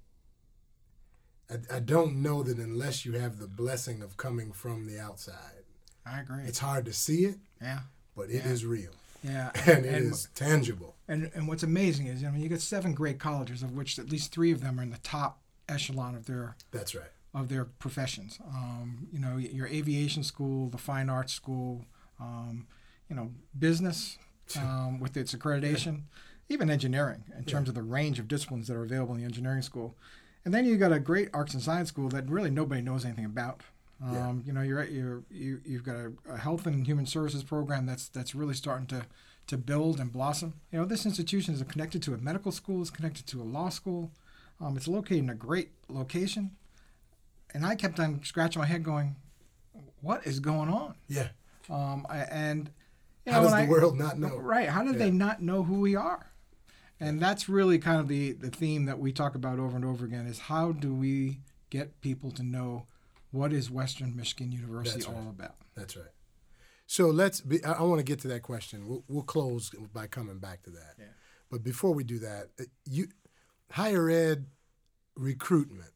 I, 1.51 1.77
I 1.77 1.81
don't 1.81 2.23
know 2.23 2.43
that 2.43 2.59
unless 2.59 3.05
you 3.05 3.13
have 3.13 3.39
the 3.39 3.49
blessing 3.49 4.03
of 4.03 4.17
coming 4.17 4.53
from 4.53 4.87
the 4.87 4.99
outside, 5.01 5.65
I 6.05 6.21
agree. 6.21 6.45
it's 6.45 6.59
hard 6.59 6.85
to 6.87 6.93
see 6.93 7.25
it, 7.25 7.37
yeah. 7.61 7.81
but 8.17 8.31
it 8.31 8.45
is 8.45 8.63
Yeah. 8.63 8.69
real 8.69 8.93
Yeah. 9.23 9.51
and 9.67 9.85
it 9.87 9.95
is 10.03 10.29
tangible. 10.35 10.95
And, 11.09 11.31
and 11.35 11.49
what's 11.49 11.63
amazing 11.63 12.07
is, 12.07 12.23
you 12.23 12.31
know, 12.31 12.37
you 12.37 12.49
got 12.49 12.61
seven 12.61 12.93
great 12.95 13.19
colleges, 13.19 13.63
of 13.63 13.73
which 13.73 13.99
at 13.99 14.11
least 14.11 14.33
three 14.33 14.53
of 14.53 14.61
them 14.61 14.79
are 14.79 14.83
in 14.83 14.91
the 14.91 14.99
top 14.99 15.41
echelon 15.69 16.15
of 16.15 16.27
their 16.27 16.57
That's 16.71 16.95
right. 16.95 17.11
of 17.35 17.49
their 17.49 17.65
professions. 17.65 18.39
Um, 18.47 19.09
you 19.13 19.19
know, 19.19 19.37
your 19.37 19.67
aviation 19.67 20.23
school, 20.23 20.69
the 20.71 20.79
fine 20.79 21.09
arts 21.11 21.33
school, 21.33 21.85
um, 22.21 22.67
you 23.09 23.17
know, 23.17 23.31
business 23.59 24.19
um, 24.59 25.01
with 25.01 25.17
its 25.17 25.35
accreditation, 25.35 26.03
even 26.49 26.71
engineering 26.71 27.25
in 27.37 27.45
terms 27.45 27.69
of 27.69 27.75
the 27.75 27.83
range 27.83 28.19
of 28.19 28.29
disciplines 28.29 28.69
that 28.69 28.77
are 28.77 28.85
available 28.85 29.15
in 29.15 29.21
the 29.21 29.27
engineering 29.27 29.63
school. 29.63 29.95
And 30.45 30.55
then 30.55 30.65
you've 30.65 30.81
got 30.81 30.93
a 30.93 31.01
great 31.01 31.29
arts 31.35 31.53
and 31.53 31.63
science 31.63 31.89
school 31.89 32.09
that 32.11 32.29
really 32.29 32.51
nobody 32.51 32.81
knows 32.81 33.05
anything 33.05 33.27
about. 33.27 33.63
Um, 34.03 34.15
Yeah. 34.15 34.33
You 34.47 34.53
know, 34.53 34.63
you're, 34.63 34.85
you're 34.85 35.23
you 35.31 35.61
you've 35.65 35.85
got 35.85 35.97
a, 35.97 36.13
a 36.31 36.39
health 36.39 36.67
and 36.67 36.87
human 36.87 37.07
services 37.07 37.43
program 37.43 37.85
that's 37.87 38.09
that's 38.09 38.35
really 38.35 38.55
starting 38.55 38.87
to 38.89 39.07
to 39.49 39.57
build 39.59 39.99
and 39.99 40.13
blossom. 40.13 40.55
You 40.73 40.79
know, 40.79 40.85
this 40.85 41.05
institution 41.05 41.55
is 41.55 41.63
connected 41.65 42.03
to 42.05 42.15
a 42.15 42.19
medical 42.19 42.53
school, 42.53 42.81
is 42.83 42.91
connected 42.91 43.27
to 43.29 43.41
a 43.41 43.45
law 43.45 43.69
school. 43.71 44.13
Um, 44.61 44.77
it's 44.77 44.89
located 44.89 45.19
in 45.19 45.31
a 45.31 45.35
great 45.35 45.71
location 45.89 46.53
and 47.55 47.65
I 47.65 47.75
kept 47.75 47.99
on 47.99 48.23
scratching 48.25 48.61
my 48.61 48.67
head, 48.67 48.83
going, 48.83 49.17
"What 50.01 50.27
is 50.27 50.41
going 50.41 50.69
on?" 50.69 50.95
Yeah. 51.09 51.29
Um, 51.71 52.07
I, 52.09 52.19
and 52.19 52.71
you 53.29 53.35
How 53.35 53.41
know, 53.41 53.45
does 53.45 53.53
the 53.53 53.59
I- 53.59 53.69
world 53.69 53.99
not 53.99 54.19
know? 54.19 54.37
Right? 54.39 54.69
How 54.69 54.83
did 54.85 54.99
they 54.99 55.11
not 55.11 55.43
know 55.43 55.63
who 55.63 55.81
we 55.81 55.95
are? 55.95 56.33
And 57.01 57.21
that's 57.21 57.49
really 57.49 57.79
kind 57.79 58.01
of 58.01 58.09
the 58.09 58.33
the 58.33 58.51
theme 58.51 58.87
that 58.87 58.99
we 58.99 59.13
talk 59.13 59.35
about 59.35 59.59
over 59.59 59.77
and 59.77 59.85
over 59.85 60.05
again: 60.05 60.27
is 60.27 60.39
how 60.41 60.73
do 60.73 60.93
we 60.95 61.41
get 61.71 62.01
people 62.01 62.31
to 62.33 62.43
know 62.43 62.87
what 63.31 63.53
is 63.53 63.71
Western 63.71 64.17
Michigan 64.17 64.51
University 64.53 65.05
right. 65.07 65.15
all 65.17 65.29
about? 65.29 65.55
That's 65.77 65.97
right. 65.97 66.07
So 66.87 67.09
let's 67.09 67.41
be, 67.43 67.63
I, 67.65 67.73
I 67.75 67.83
want 67.83 67.99
to 67.99 68.03
get 68.03 68.19
to 68.21 68.29
that 68.29 68.43
question. 68.43 68.89
We'll, 68.89 69.05
we'll 69.09 69.23
close 69.23 69.71
by 69.93 70.07
coming 70.07 70.39
back 70.39 70.63
to 70.63 70.71
that. 70.71 70.95
Yeah. 70.99 71.05
But 71.51 71.63
before 71.63 71.93
we 71.93 72.03
do 72.03 72.19
that, 72.21 72.49
uh, 72.59 72.65
you 72.87 73.09
higher 73.71 74.09
ed 74.11 74.47
recruitment 75.15 75.91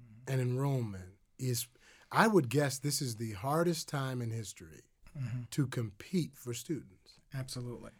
Mm-hmm. 0.00 0.32
and 0.32 0.40
enrollment 0.40 1.04
is, 1.38 1.66
I 2.10 2.26
would 2.26 2.48
guess, 2.48 2.78
this 2.78 3.00
is 3.00 3.16
the 3.16 3.32
hardest 3.32 3.88
time 3.88 4.20
in 4.20 4.30
history 4.30 4.82
Mm-hmm. 5.16 5.42
to 5.52 5.68
compete 5.68 6.32
for 6.34 6.52
students. 6.52 7.20
Absolutely. 7.32 7.92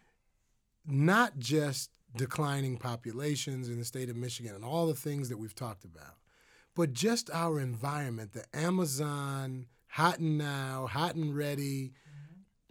Not 0.85 1.39
just 1.39 1.89
declining 2.15 2.77
populations 2.77 3.69
in 3.69 3.79
the 3.79 3.85
state 3.85 4.09
of 4.09 4.17
Michigan 4.17 4.53
and 4.53 4.65
all 4.65 4.85
the 4.85 4.93
things 4.95 5.29
that 5.29 5.37
we've 5.37 5.55
talked 5.55 5.85
about, 5.85 6.15
but 6.75 6.91
just 6.91 7.29
our 7.31 7.59
environment, 7.59 8.33
the 8.33 8.43
Amazon, 8.53 9.67
hot 9.87 10.19
and 10.19 10.37
now, 10.37 10.87
hot 10.91 11.15
and 11.15 11.35
ready, 11.35 11.93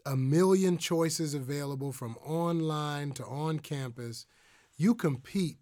a 0.04 0.16
million 0.16 0.76
choices 0.76 1.32
available 1.32 1.90
from 1.92 2.16
online 2.18 3.12
to 3.12 3.24
on 3.24 3.58
campus. 3.58 4.26
You 4.76 4.94
compete 4.94 5.56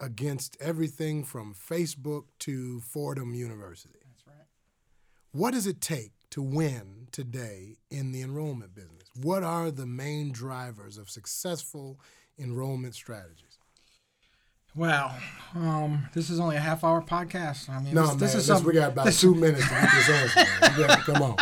against 0.00 0.56
everything 0.60 1.22
from 1.22 1.54
Facebook 1.54 2.24
to 2.40 2.80
Fordham 2.80 3.34
University. 3.34 4.00
That's 4.08 4.26
right. 4.26 4.46
What 5.30 5.52
does 5.52 5.68
it 5.68 5.80
take 5.80 6.10
to 6.34 6.42
win 6.42 7.06
today 7.12 7.76
in 7.90 8.10
the 8.12 8.20
enrollment 8.20 8.74
business? 8.74 9.08
What 9.22 9.42
are 9.44 9.70
the 9.70 9.86
main 9.86 10.32
drivers 10.32 10.98
of 10.98 11.08
successful 11.08 12.00
enrollment 12.38 12.94
strategies? 12.96 13.58
Well, 14.74 15.14
um, 15.54 16.08
this 16.14 16.30
is 16.30 16.40
only 16.40 16.56
a 16.56 16.60
half 16.60 16.82
hour 16.82 17.00
podcast. 17.00 17.68
I 17.70 17.80
mean, 17.80 17.94
No, 17.94 18.00
this, 18.02 18.08
man, 18.10 18.18
this 18.18 18.34
is 18.34 18.46
this- 18.48 18.62
we 18.62 18.72
got 18.72 18.90
about 18.92 19.04
this- 19.06 19.20
two 19.20 19.34
minutes 19.36 19.62
to 19.62 19.70
get 19.70 19.90
this 19.92 20.08
answer. 20.10 20.40
You 20.80 20.86
gotta 20.88 21.02
come 21.12 21.22
on. 21.22 21.36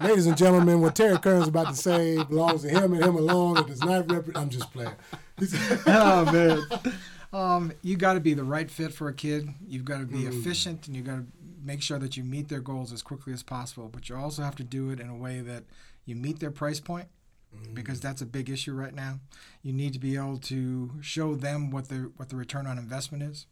Ladies 0.00 0.26
and 0.26 0.36
gentlemen, 0.36 0.80
what 0.80 0.96
Terry 0.96 1.16
Curran's 1.18 1.46
about 1.46 1.68
to 1.68 1.76
say 1.76 2.20
belongs 2.24 2.62
to 2.62 2.68
him 2.70 2.92
and 2.94 3.04
him 3.04 3.14
alone. 3.14 3.58
It 3.58 3.68
does 3.68 3.80
not 3.84 4.10
represent. 4.10 4.36
I'm 4.38 4.48
just 4.50 4.72
playing. 4.72 4.94
oh 5.86 6.32
man. 6.32 6.62
Um, 7.32 7.72
you 7.82 7.96
got 7.96 8.14
to 8.14 8.20
be 8.20 8.34
the 8.34 8.42
right 8.42 8.68
fit 8.68 8.92
for 8.92 9.06
a 9.08 9.14
kid. 9.14 9.48
You've 9.68 9.84
got 9.84 9.98
to 10.00 10.06
be 10.06 10.22
Mm. 10.24 10.40
efficient, 10.40 10.88
and 10.88 10.96
you've 10.96 11.06
got 11.06 11.16
to 11.18 11.26
make 11.62 11.82
sure 11.82 11.98
that 11.98 12.16
you 12.16 12.24
meet 12.24 12.48
their 12.48 12.60
goals 12.60 12.92
as 12.92 13.02
quickly 13.02 13.32
as 13.32 13.42
possible. 13.42 13.88
But 13.88 14.08
you 14.08 14.16
also 14.16 14.42
have 14.42 14.56
to 14.56 14.64
do 14.64 14.90
it 14.90 15.00
in 15.00 15.08
a 15.08 15.16
way 15.16 15.40
that 15.40 15.64
you 16.04 16.14
meet 16.16 16.40
their 16.40 16.50
price 16.50 16.80
point, 16.80 17.08
Mm. 17.54 17.74
because 17.74 17.98
that's 18.00 18.22
a 18.22 18.26
big 18.26 18.48
issue 18.48 18.72
right 18.74 18.94
now. 18.94 19.18
You 19.60 19.72
need 19.72 19.92
to 19.94 19.98
be 19.98 20.14
able 20.16 20.38
to 20.38 20.92
show 21.00 21.34
them 21.34 21.70
what 21.72 21.88
the 21.88 22.12
what 22.16 22.28
the 22.28 22.36
return 22.36 22.64
on 22.66 22.78
investment 22.78 23.24
is. 23.24 23.46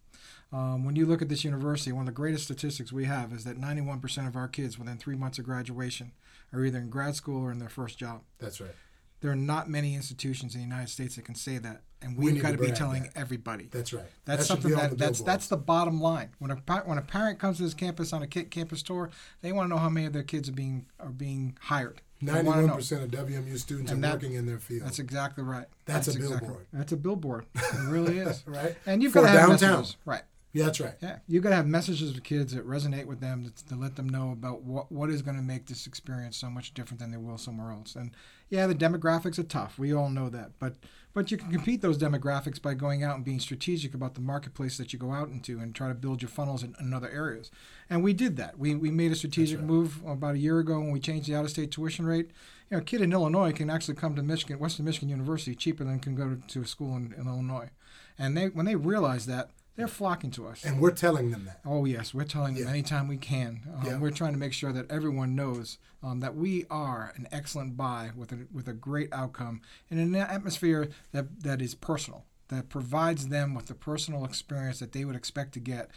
Um, 0.52 0.84
when 0.84 0.94
you 0.94 1.04
look 1.04 1.20
at 1.20 1.28
this 1.28 1.42
university, 1.44 1.90
one 1.90 2.02
of 2.02 2.06
the 2.06 2.12
greatest 2.12 2.44
statistics 2.44 2.92
we 2.92 3.06
have 3.06 3.32
is 3.32 3.42
that 3.44 3.58
91% 3.58 4.26
of 4.28 4.36
our 4.36 4.46
kids 4.48 4.78
within 4.78 4.98
three 4.98 5.16
months 5.16 5.38
of 5.40 5.44
graduation 5.44 6.12
are 6.52 6.64
either 6.64 6.78
in 6.78 6.90
grad 6.90 7.16
school 7.16 7.42
or 7.42 7.50
in 7.50 7.58
their 7.58 7.68
first 7.68 7.98
job. 7.98 8.22
That's 8.38 8.60
right. 8.60 8.74
There 9.20 9.32
are 9.32 9.36
not 9.36 9.68
many 9.68 9.94
institutions 9.96 10.54
in 10.54 10.60
the 10.60 10.66
United 10.66 10.90
States 10.90 11.16
that 11.16 11.24
can 11.24 11.34
say 11.34 11.58
that, 11.58 11.82
and 12.02 12.16
We 12.16 12.32
we've 12.32 12.42
got 12.42 12.52
to 12.52 12.58
be 12.58 12.70
telling 12.70 13.04
that. 13.04 13.16
everybody. 13.16 13.68
That's 13.70 13.92
right. 13.92 14.04
That's 14.24 14.42
That 14.42 14.44
something 14.46 14.70
that 14.72 14.96
that's 14.98 15.20
that's 15.20 15.48
the 15.48 15.56
bottom 15.56 16.00
line. 16.00 16.30
When 16.38 16.50
a 16.50 16.56
when 16.84 16.98
a 16.98 17.02
parent 17.02 17.38
comes 17.38 17.56
to 17.58 17.64
this 17.64 17.74
campus 17.74 18.12
on 18.12 18.22
a 18.22 18.26
campus 18.26 18.82
tour, 18.82 19.10
they 19.42 19.52
want 19.52 19.66
to 19.68 19.74
know 19.74 19.80
how 19.80 19.88
many 19.88 20.06
of 20.06 20.12
their 20.12 20.22
kids 20.22 20.48
are 20.48 20.52
being 20.52 20.86
are 21.00 21.08
being 21.10 21.56
hired. 21.60 22.00
Ninety-one 22.20 22.68
percent 22.70 23.02
of 23.04 23.10
WMU 23.26 23.56
students 23.58 23.92
And 23.92 24.04
are 24.04 24.08
that- 24.08 24.14
working 24.16 24.34
in 24.34 24.46
their 24.46 24.58
field. 24.58 24.82
That's 24.86 24.98
exactly 24.98 25.44
right. 25.44 25.66
That's 25.86 26.08
a 26.08 26.12
exactly 26.12 26.38
billboard. 26.40 26.66
That's 26.72 26.92
a 26.92 26.96
billboard. 26.96 27.46
It 27.54 27.88
really 27.88 28.18
is. 28.18 28.42
right. 28.46 28.76
And 28.86 29.02
you've 29.02 29.12
For 29.12 29.20
got 29.22 29.32
to 29.32 29.38
have 29.38 29.48
downtown. 29.50 29.70
messages, 29.80 29.96
right? 30.04 30.22
Yeah, 30.58 30.64
that's 30.64 30.80
right. 30.80 30.94
Yeah, 31.00 31.18
you've 31.28 31.42
got 31.42 31.50
to 31.50 31.56
have 31.56 31.66
messages 31.66 32.12
to 32.12 32.20
kids 32.20 32.52
that 32.52 32.66
resonate 32.66 33.06
with 33.06 33.20
them 33.20 33.44
to, 33.44 33.64
to 33.66 33.76
let 33.76 33.96
them 33.96 34.08
know 34.08 34.32
about 34.32 34.62
what 34.62 34.90
what 34.90 35.08
is 35.08 35.22
going 35.22 35.36
to 35.36 35.42
make 35.42 35.66
this 35.66 35.86
experience 35.86 36.36
so 36.36 36.50
much 36.50 36.74
different 36.74 36.98
than 36.98 37.10
they 37.10 37.16
will 37.16 37.38
somewhere 37.38 37.70
else. 37.70 37.94
And 37.94 38.10
yeah, 38.48 38.66
the 38.66 38.74
demographics 38.74 39.38
are 39.38 39.44
tough. 39.44 39.78
We 39.78 39.94
all 39.94 40.10
know 40.10 40.28
that, 40.30 40.52
but 40.58 40.74
but 41.14 41.30
you 41.30 41.36
can 41.36 41.50
compete 41.50 41.80
those 41.80 41.98
demographics 41.98 42.60
by 42.60 42.74
going 42.74 43.02
out 43.04 43.16
and 43.16 43.24
being 43.24 43.40
strategic 43.40 43.94
about 43.94 44.14
the 44.14 44.20
marketplace 44.20 44.76
that 44.78 44.92
you 44.92 44.98
go 44.98 45.12
out 45.12 45.28
into 45.28 45.58
and 45.58 45.74
try 45.74 45.88
to 45.88 45.94
build 45.94 46.22
your 46.22 46.28
funnels 46.28 46.62
in, 46.62 46.74
in 46.80 46.92
other 46.92 47.08
areas. 47.08 47.50
And 47.88 48.02
we 48.02 48.12
did 48.12 48.36
that. 48.36 48.58
We 48.58 48.74
we 48.74 48.90
made 48.90 49.12
a 49.12 49.16
strategic 49.16 49.58
right. 49.58 49.66
move 49.66 50.02
about 50.06 50.34
a 50.34 50.38
year 50.38 50.58
ago 50.58 50.80
when 50.80 50.90
we 50.90 51.00
changed 51.00 51.28
the 51.28 51.36
out-of-state 51.36 51.70
tuition 51.70 52.04
rate. 52.04 52.30
You 52.70 52.76
know, 52.76 52.78
a 52.78 52.84
kid 52.84 53.00
in 53.00 53.12
Illinois 53.12 53.52
can 53.52 53.70
actually 53.70 53.94
come 53.94 54.16
to 54.16 54.22
Michigan, 54.22 54.58
Western 54.58 54.84
Michigan 54.84 55.08
University, 55.08 55.54
cheaper 55.54 55.84
than 55.84 56.00
can 56.00 56.14
go 56.14 56.34
to, 56.34 56.46
to 56.48 56.62
a 56.62 56.66
school 56.66 56.96
in, 56.96 57.14
in 57.16 57.26
Illinois. 57.26 57.70
And 58.18 58.36
they 58.36 58.48
when 58.48 58.66
they 58.66 58.76
realize 58.76 59.26
that, 59.26 59.50
they're 59.78 59.86
flocking 59.88 60.30
to 60.32 60.46
us. 60.48 60.64
And 60.64 60.80
we're 60.80 60.90
telling 60.90 61.30
them 61.30 61.44
that. 61.46 61.60
Oh 61.64 61.84
yes, 61.84 62.12
we're 62.12 62.24
telling 62.24 62.54
them 62.54 62.64
Yeah. 62.64 62.70
anytime 62.70 63.06
we 63.06 63.16
can. 63.16 63.60
Um, 63.74 63.86
Yeah. 63.86 63.98
We're 63.98 64.10
trying 64.10 64.32
to 64.32 64.38
make 64.38 64.52
sure 64.52 64.72
that 64.72 64.90
everyone 64.90 65.36
knows 65.36 65.78
um, 66.02 66.18
that 66.20 66.34
we 66.34 66.66
are 66.68 67.12
an 67.16 67.28
excellent 67.32 67.76
buy 67.76 68.10
with 68.16 68.32
a 68.32 68.46
with 68.52 68.66
a 68.68 68.72
great 68.72 69.08
outcome 69.12 69.60
in 69.88 69.98
an 69.98 70.14
atmosphere 70.16 70.88
that 71.12 71.42
that 71.44 71.62
is 71.62 71.74
personal, 71.76 72.24
that 72.48 72.68
provides 72.68 73.28
them 73.28 73.54
with 73.54 73.66
the 73.66 73.74
personal 73.74 74.24
experience 74.24 74.80
that 74.80 74.90
they 74.92 75.04
would 75.04 75.16
expect 75.16 75.54
to 75.54 75.60
get. 75.60 75.90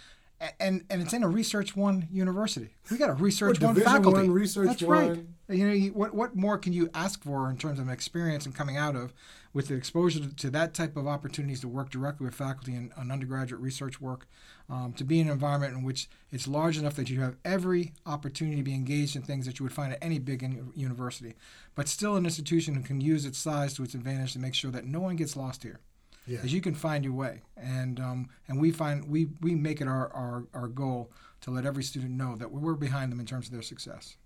And, 0.60 0.84
and 0.90 1.02
it's 1.02 1.14
in 1.14 1.22
a 1.22 1.30
research 1.30 1.76
one 1.76 2.08
university. 2.12 2.76
We 2.90 2.98
got 2.98 3.12
a 3.12 3.14
research 3.14 3.62
one 3.62 3.76
Division 3.76 3.94
faculty. 3.94 4.22
One, 4.22 4.32
Research 4.32 4.68
That's 4.68 4.82
One. 4.82 5.10
right. 5.10 5.26
You 5.56 5.68
know, 5.68 5.74
you, 5.74 5.92
what 5.92 6.16
what 6.16 6.36
more 6.36 6.58
can 6.58 6.74
you 6.74 6.90
ask 6.94 7.24
for 7.24 7.50
in 7.50 7.58
terms 7.58 7.80
of 7.80 7.90
experience 7.90 8.46
and 8.46 8.56
coming 8.56 8.78
out 8.78 8.96
of 8.96 9.14
with 9.54 9.68
the 9.68 9.76
exposure 9.76 10.20
to, 10.20 10.36
to 10.36 10.50
that 10.50 10.74
type 10.74 10.96
of 10.96 11.08
opportunities 11.08 11.60
to 11.62 11.68
work 11.68 11.90
directly 11.90 12.26
with 12.26 12.34
faculty 12.34 12.74
in, 12.74 12.92
on 12.98 13.12
undergraduate 13.12 13.62
research 13.62 14.00
work, 14.00 14.28
um, 14.70 14.94
to 14.94 15.04
be 15.04 15.20
in 15.20 15.28
an 15.28 15.34
environment 15.34 15.74
in 15.74 15.84
which 15.84 16.08
it's 16.32 16.48
large 16.48 16.78
enough 16.78 16.96
that 16.96 17.10
you 17.10 17.20
have 17.22 17.36
every 17.44 17.92
opportunity 18.06 18.58
to 18.58 18.64
be 18.64 18.74
engaged 18.74 19.16
in 19.16 19.22
things 19.22 19.46
that 19.46 19.60
you 19.60 19.64
would 19.64 19.74
find 19.74 19.92
at 19.92 20.00
any 20.02 20.20
big 20.20 20.42
in- 20.42 20.72
university, 20.74 21.36
but 21.76 21.90
still 21.90 22.16
an 22.16 22.26
institution 22.26 22.76
who 22.76 22.82
can 22.82 23.02
use 23.02 23.26
its 23.26 23.38
size 23.38 23.74
to 23.74 23.84
its 23.84 23.94
advantage 23.94 24.34
to 24.34 24.40
make 24.40 24.56
sure 24.56 24.72
that 24.72 24.86
no 24.86 25.02
one 25.02 25.18
gets 25.18 25.36
lost 25.36 25.64
here 25.64 25.82
Yeah. 26.28 26.40
is 26.44 26.54
you 26.54 26.62
can 26.62 26.76
find 26.76 27.04
your 27.04 27.14
way 27.14 27.42
and 27.58 28.00
um, 28.00 28.30
and 28.48 28.60
we 28.62 28.72
find 28.72 29.08
we 29.10 29.30
we 29.42 29.56
make 29.56 29.82
it 29.82 29.88
our, 29.88 30.12
our 30.14 30.44
our 30.54 30.68
goal 30.68 31.12
to 31.42 31.52
let 31.52 31.66
every 31.66 31.84
student 31.84 32.12
know 32.12 32.36
that 32.36 32.52
we're 32.52 32.76
behind 32.76 33.12
them 33.12 33.20
in 33.20 33.26
terms 33.26 33.48
of 33.48 33.54
their 33.54 33.62
success 33.64 34.18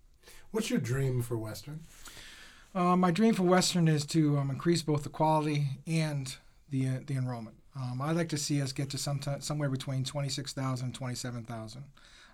What's 0.51 0.69
your 0.69 0.79
dream 0.79 1.21
for 1.21 1.37
Western? 1.37 1.81
uh, 2.73 2.95
my 2.97 3.11
dream 3.11 3.33
for 3.33 3.43
western 3.43 3.87
is 3.87 4.05
to 4.07 4.37
um, 4.37 4.49
increase 4.49 4.81
both 4.81 5.03
the 5.03 5.09
quality 5.09 5.67
and 5.87 6.35
the 6.69 6.87
uh, 6.87 6.99
the 7.07 7.15
enrollment 7.15 7.55
um, 7.75 8.01
i'd 8.01 8.15
like 8.17 8.29
to 8.29 8.37
see 8.37 8.61
us 8.61 8.73
get 8.73 8.89
to 8.89 8.97
some 8.97 9.19
somewhere 9.39 9.69
between 9.69 10.03
26000 10.03 10.85
and 10.85 10.93
27000 10.93 11.83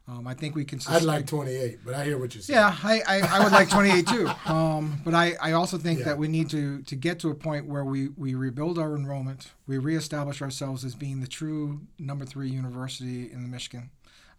um, 0.07 0.27
I 0.27 0.33
think 0.33 0.55
we 0.55 0.65
can. 0.65 0.79
I'd 0.89 1.03
like 1.03 1.27
28, 1.27 1.79
but 1.85 1.93
I 1.93 2.03
hear 2.03 2.17
what 2.17 2.33
you're 2.35 2.41
saying. 2.41 2.57
Yeah, 2.59 2.75
I, 2.83 3.01
I, 3.07 3.19
I 3.39 3.43
would 3.43 3.51
like 3.53 3.69
28 3.69 4.07
too. 4.07 4.29
Um, 4.45 4.99
but 5.05 5.13
I, 5.13 5.35
I 5.41 5.51
also 5.53 5.77
think 5.77 5.99
Yeah. 5.99 6.05
that 6.05 6.17
we 6.17 6.27
need 6.27 6.49
to, 6.49 6.81
to 6.81 6.95
get 6.95 7.19
to 7.19 7.29
a 7.29 7.35
point 7.35 7.67
where 7.67 7.85
we, 7.85 8.09
we 8.09 8.35
rebuild 8.35 8.77
our 8.79 8.95
enrollment, 8.95 9.51
we 9.67 9.77
reestablish 9.77 10.41
ourselves 10.41 10.83
as 10.83 10.95
being 10.95 11.21
the 11.21 11.27
true 11.27 11.81
number 11.99 12.25
three 12.25 12.49
university 12.49 13.31
in 13.31 13.49
Michigan. 13.49 13.91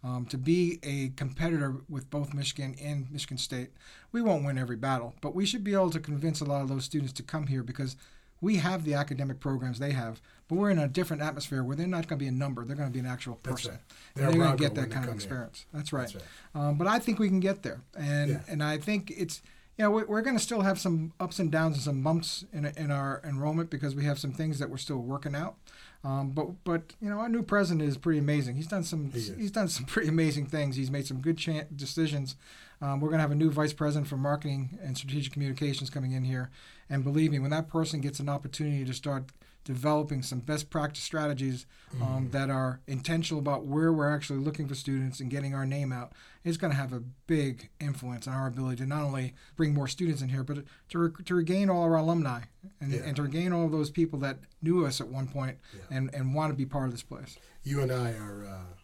Um, 0.05 0.25
to 0.25 0.37
be 0.37 0.79
a 0.83 1.09
competitor 1.15 1.77
with 1.89 2.09
both 2.09 2.33
Michigan 2.33 2.75
and 2.83 3.09
Michigan 3.09 3.37
State. 3.37 3.69
We 4.11 4.21
won't 4.21 4.43
win 4.43 4.57
every 4.57 4.75
battle, 4.75 5.15
but 5.21 5.33
we 5.33 5.45
should 5.45 5.63
be 5.63 5.73
able 5.73 5.91
to 5.91 5.99
convince 6.01 6.41
a 6.41 6.45
lot 6.45 6.61
of 6.61 6.67
those 6.67 6.83
students 6.83 7.13
to 7.13 7.23
come 7.23 7.47
here 7.47 7.63
because 7.63 7.95
we 8.43 8.57
have 8.57 8.83
the 8.83 8.93
academic 8.93 9.39
programs 9.39 9.79
they 9.79 9.91
have, 9.91 10.21
but 10.47 10.55
we're 10.55 10.69
in 10.69 10.77
a 10.77 10.87
different 10.87 11.21
atmosphere 11.23 11.63
where 11.63 11.75
they're 11.75 11.87
not 11.87 12.07
going 12.07 12.19
to 12.19 12.23
be 12.23 12.27
a 12.27 12.31
number; 12.31 12.65
they're 12.65 12.75
going 12.75 12.89
to 12.89 12.93
be 12.93 12.99
an 12.99 13.05
actual 13.05 13.35
person. 13.35 13.71
right. 13.71 13.79
And 14.15 14.23
They're 14.23 14.31
they're 14.31 14.39
going 14.45 14.57
to 14.57 14.63
get 14.63 14.75
that 14.75 14.91
kind 14.91 15.05
of 15.05 15.11
here. 15.11 15.15
experience. 15.15 15.65
That's 15.73 15.93
right. 15.93 16.11
That's 16.11 16.15
right. 16.53 16.61
Um, 16.67 16.77
but 16.77 16.87
I 16.87 16.99
think 16.99 17.17
we 17.19 17.29
can 17.29 17.39
get 17.39 17.63
there, 17.63 17.81
and 17.97 18.29
Yeah. 18.31 18.39
and 18.49 18.61
I 18.61 18.77
think 18.77 19.11
it's 19.15 19.41
you 19.77 19.83
know 19.85 19.91
we're, 19.91 20.21
going 20.21 20.37
to 20.37 20.43
still 20.43 20.61
have 20.61 20.77
some 20.79 21.13
ups 21.19 21.39
and 21.39 21.51
downs 21.51 21.75
and 21.77 21.83
some 21.83 22.03
bumps 22.03 22.45
in 22.53 22.65
in 22.65 22.91
our 22.91 23.21
enrollment 23.23 23.69
because 23.71 23.95
we 23.95 24.03
have 24.05 24.19
some 24.19 24.31
things 24.33 24.59
that 24.59 24.69
we're 24.69 24.77
still 24.77 24.99
working 24.99 25.33
out. 25.35 25.55
Um, 26.03 26.31
but 26.31 26.47
but 26.65 26.81
you 27.01 27.09
know 27.09 27.19
our 27.19 27.29
new 27.29 27.43
president 27.43 27.87
is 27.87 27.97
pretty 27.97 28.19
amazing. 28.19 28.55
He's 28.57 28.67
done 28.67 28.83
some 28.83 29.11
He 29.11 29.21
he's 29.37 29.51
done 29.51 29.69
some 29.69 29.85
pretty 29.85 30.09
amazing 30.09 30.47
things. 30.47 30.75
He's 30.75 30.91
made 30.91 31.07
some 31.07 31.21
good 31.21 31.37
chan 31.37 31.67
decisions. 31.75 32.35
Um, 32.81 32.99
we're 32.99 33.09
going 33.09 33.19
to 33.19 33.23
have 33.23 33.31
a 33.31 33.35
new 33.35 33.51
vice 33.51 33.73
president 33.73 34.07
for 34.07 34.17
marketing 34.17 34.77
and 34.81 34.97
strategic 34.97 35.31
communications 35.33 35.89
coming 35.89 36.11
in 36.11 36.23
here, 36.25 36.49
and 36.89 37.03
believe 37.03 37.31
me, 37.31 37.39
when 37.39 37.51
that 37.51 37.67
person 37.69 38.01
gets 38.01 38.19
an 38.19 38.27
opportunity 38.29 38.83
to 38.85 38.93
start 38.93 39.25
developing 39.65 40.21
some 40.21 40.39
best 40.39 40.69
practice 40.69 41.01
strategies 41.01 41.65
um, 42.01 42.27
that 42.33 42.49
are 42.49 42.81
intentional 42.85 43.39
about 43.39 43.65
where 43.65 43.93
we're 43.93 44.13
actually 44.13 44.39
looking 44.39 44.67
for 44.67 44.75
students 44.75 45.21
and 45.21 45.31
getting 45.31 45.55
our 45.55 45.65
name 45.65 45.93
out, 45.93 46.11
it's 46.43 46.57
going 46.57 46.69
to 46.71 46.75
have 46.75 46.91
a 46.91 46.99
big 47.27 47.69
influence 47.79 48.27
on 48.27 48.33
our 48.33 48.47
ability 48.47 48.75
to 48.75 48.85
not 48.85 49.03
only 49.03 49.33
bring 49.55 49.73
more 49.73 49.87
students 49.87 50.21
in 50.21 50.27
here, 50.27 50.43
but 50.43 50.65
to, 50.89 50.99
re- 50.99 51.23
to 51.23 51.33
regain 51.33 51.69
all 51.69 51.83
our 51.83 51.95
alumni 51.95 52.41
and, 52.81 52.91
Yeah. 52.91 53.03
and 53.05 53.15
to 53.15 53.21
regain 53.23 53.53
all 53.53 53.63
of 53.65 53.71
those 53.71 53.89
people 53.89 54.19
that 54.19 54.39
knew 54.61 54.85
us 54.85 54.99
at 54.99 55.07
one 55.07 55.27
point 55.27 55.57
Yeah. 55.73 55.97
and, 55.97 56.13
and 56.13 56.35
want 56.35 56.51
to 56.51 56.57
be 56.57 56.65
part 56.65 56.87
of 56.87 56.91
this 56.91 57.03
place. 57.03 57.37
You 57.63 57.79
and 57.79 57.89
I 57.89 58.11
are 58.11 58.45
uh, 58.45 58.75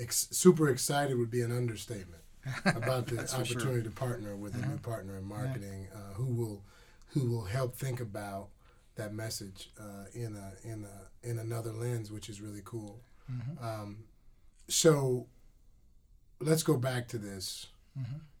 ex- 0.00 0.28
super 0.30 0.70
excited 0.70 1.18
would 1.18 1.30
be 1.30 1.42
an 1.42 1.52
understatement 1.54 2.22
about 2.64 3.06
the 3.06 3.16
for 3.22 3.26
sure. 3.26 3.40
opportunity 3.40 3.82
to 3.82 3.90
partner 3.90 4.36
with 4.36 4.54
a 4.54 4.66
new 4.66 4.78
partner 4.78 5.16
in 5.16 5.24
marketing 5.24 5.88
uh, 5.94 6.14
who 6.14 6.26
will 6.26 6.62
who 7.08 7.28
will 7.30 7.44
help 7.44 7.74
think 7.76 8.00
about 8.00 8.48
that 8.96 9.12
message 9.14 9.70
uh, 9.80 10.04
in 10.14 10.36
a 10.36 10.52
in 10.66 10.84
a 10.84 11.26
in 11.28 11.38
another 11.38 11.72
lens, 11.72 12.10
which 12.10 12.28
is 12.28 12.40
really 12.40 12.62
cool. 12.64 13.00
Um, 13.60 14.04
so 14.68 15.26
let's 16.40 16.62
go 16.62 16.76
back 16.76 17.08
to 17.08 17.18
this 17.18 17.66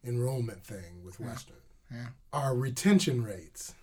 enrollment 0.04 0.62
thing 0.64 1.02
with 1.04 1.18
Western. 1.18 1.56
Yeah. 1.90 2.06
Our 2.32 2.54
retention 2.54 3.24
rates 3.24 3.74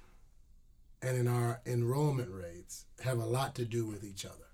and 1.02 1.18
in 1.18 1.28
our 1.28 1.62
enrollment 1.66 2.30
rates 2.32 2.86
have 3.04 3.18
a 3.18 3.26
lot 3.26 3.56
to 3.56 3.66
do 3.66 3.86
with 3.86 4.04
each 4.04 4.26
other, 4.26 4.48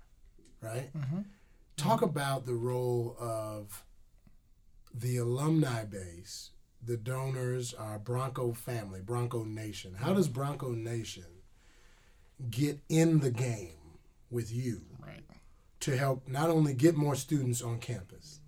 right? 0.60 0.90
Mhm. 0.96 1.24
Talk 1.76 2.02
about 2.02 2.46
the 2.46 2.54
role 2.54 3.16
of 3.20 3.84
the 4.92 5.16
alumni 5.16 5.84
base, 5.84 6.50
the 6.82 6.96
donors, 6.96 7.74
our 7.74 7.98
Bronco 7.98 8.52
family, 8.52 9.00
Bronco 9.00 9.44
Nation. 9.44 9.94
How 9.94 10.12
does 10.14 10.28
Bronco 10.28 10.70
Nation 10.72 11.24
get 12.50 12.80
in 12.88 13.20
the 13.20 13.30
game 13.30 13.98
with 14.30 14.52
you 14.52 14.82
Right. 14.98 15.24
to 15.80 15.96
help 15.96 16.26
not 16.26 16.50
only 16.50 16.72
get 16.74 16.96
more 16.96 17.14
students 17.14 17.60
on 17.62 17.78
campus, 17.78 18.40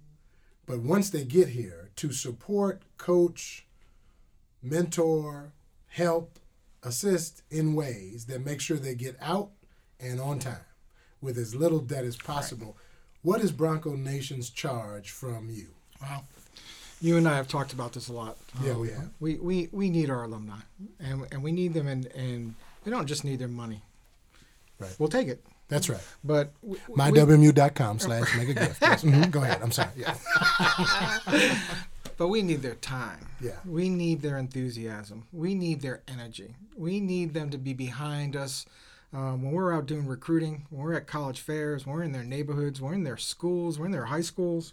but 0.67 0.81
once 0.81 1.11
they 1.11 1.25
get 1.25 1.49
here, 1.49 1.91
to 1.97 2.13
support, 2.13 2.83
coach, 2.97 3.67
mentor, 4.63 5.53
help, 5.89 6.39
assist 6.83 7.43
in 7.51 7.75
ways 7.75 8.27
that 8.27 8.45
make 8.45 8.61
sure 8.61 8.77
they 8.79 8.95
get 8.95 9.17
out 9.21 9.51
and 10.01 10.21
on 10.21 10.39
time 10.39 10.65
with 11.21 11.37
as 11.37 11.55
little 11.55 11.81
debt 11.81 12.05
as 12.05 12.17
possible. 12.17 12.77
What 13.21 13.41
is 13.41 13.53
Bronco 13.53 13.95
Nation's 13.95 14.51
charge 14.51 15.11
from 15.11 15.49
you? 15.51 15.75
Wow. 16.03 16.25
You 17.01 17.17
and 17.17 17.27
I 17.29 17.37
have 17.37 17.49
talked 17.49 17.73
about 17.73 17.93
this 17.93 18.09
a 18.09 18.13
lot. 18.13 18.37
Yeah, 18.63 18.73
Um, 18.73 18.81
we 18.81 18.89
have. 18.91 19.09
We, 19.21 19.35
we, 19.37 19.69
we 19.73 19.91
need 19.91 20.09
our 20.11 20.23
alumni, 20.25 20.59
and, 21.01 21.27
and 21.33 21.43
we 21.43 21.51
need 21.53 21.75
them, 21.75 21.89
and, 21.89 22.07
and 22.07 22.55
we 22.85 22.91
don't 22.93 23.07
just 23.07 23.25
need 23.25 23.39
their 23.41 23.49
money. 23.49 23.83
Right. 24.79 24.95
We'll 24.99 25.09
take 25.09 25.27
it, 25.29 25.45
That's 25.69 25.89
right. 25.89 26.01
but 26.23 26.53
we, 26.63 26.77
MyWMU.com 26.97 27.99
slash 27.99 28.37
make 28.37 28.51
a 28.51 28.55
gift. 28.55 28.83
Yes. 28.83 29.03
Mhm. 29.05 29.31
Go 29.31 29.43
ahead. 29.43 29.61
I'm 29.63 29.73
sorry. 29.73 29.91
Yeah. 29.97 30.15
but 32.17 32.29
we 32.29 32.43
need 32.43 32.63
their 32.63 32.75
time. 32.77 33.27
Yeah. 33.41 33.57
We 33.65 33.89
need 33.89 34.23
their 34.23 34.39
enthusiasm. 34.39 35.25
We 35.33 35.55
need 35.55 35.81
their 35.81 36.03
energy. 36.09 36.55
We 36.77 37.01
need 37.01 37.35
them 37.35 37.51
to 37.51 37.59
be 37.59 37.75
behind 37.75 38.37
us 38.37 38.67
um, 39.13 39.43
when 39.43 39.53
we're 39.53 39.75
out 39.75 39.87
doing 39.87 40.07
recruiting, 40.07 40.67
when 40.71 40.83
we're 40.83 40.95
at 40.95 41.07
college 41.07 41.41
fairs, 41.41 41.85
when 41.87 41.95
we're 41.97 42.03
in 42.03 42.13
their 42.13 42.25
neighborhoods, 42.25 42.81
when 42.81 42.91
we're 42.91 42.97
in 42.97 43.05
their 43.05 43.17
schools, 43.17 43.79
we're 43.79 43.87
in 43.87 43.93
their 43.93 44.07
high 44.07 44.21
schools, 44.23 44.73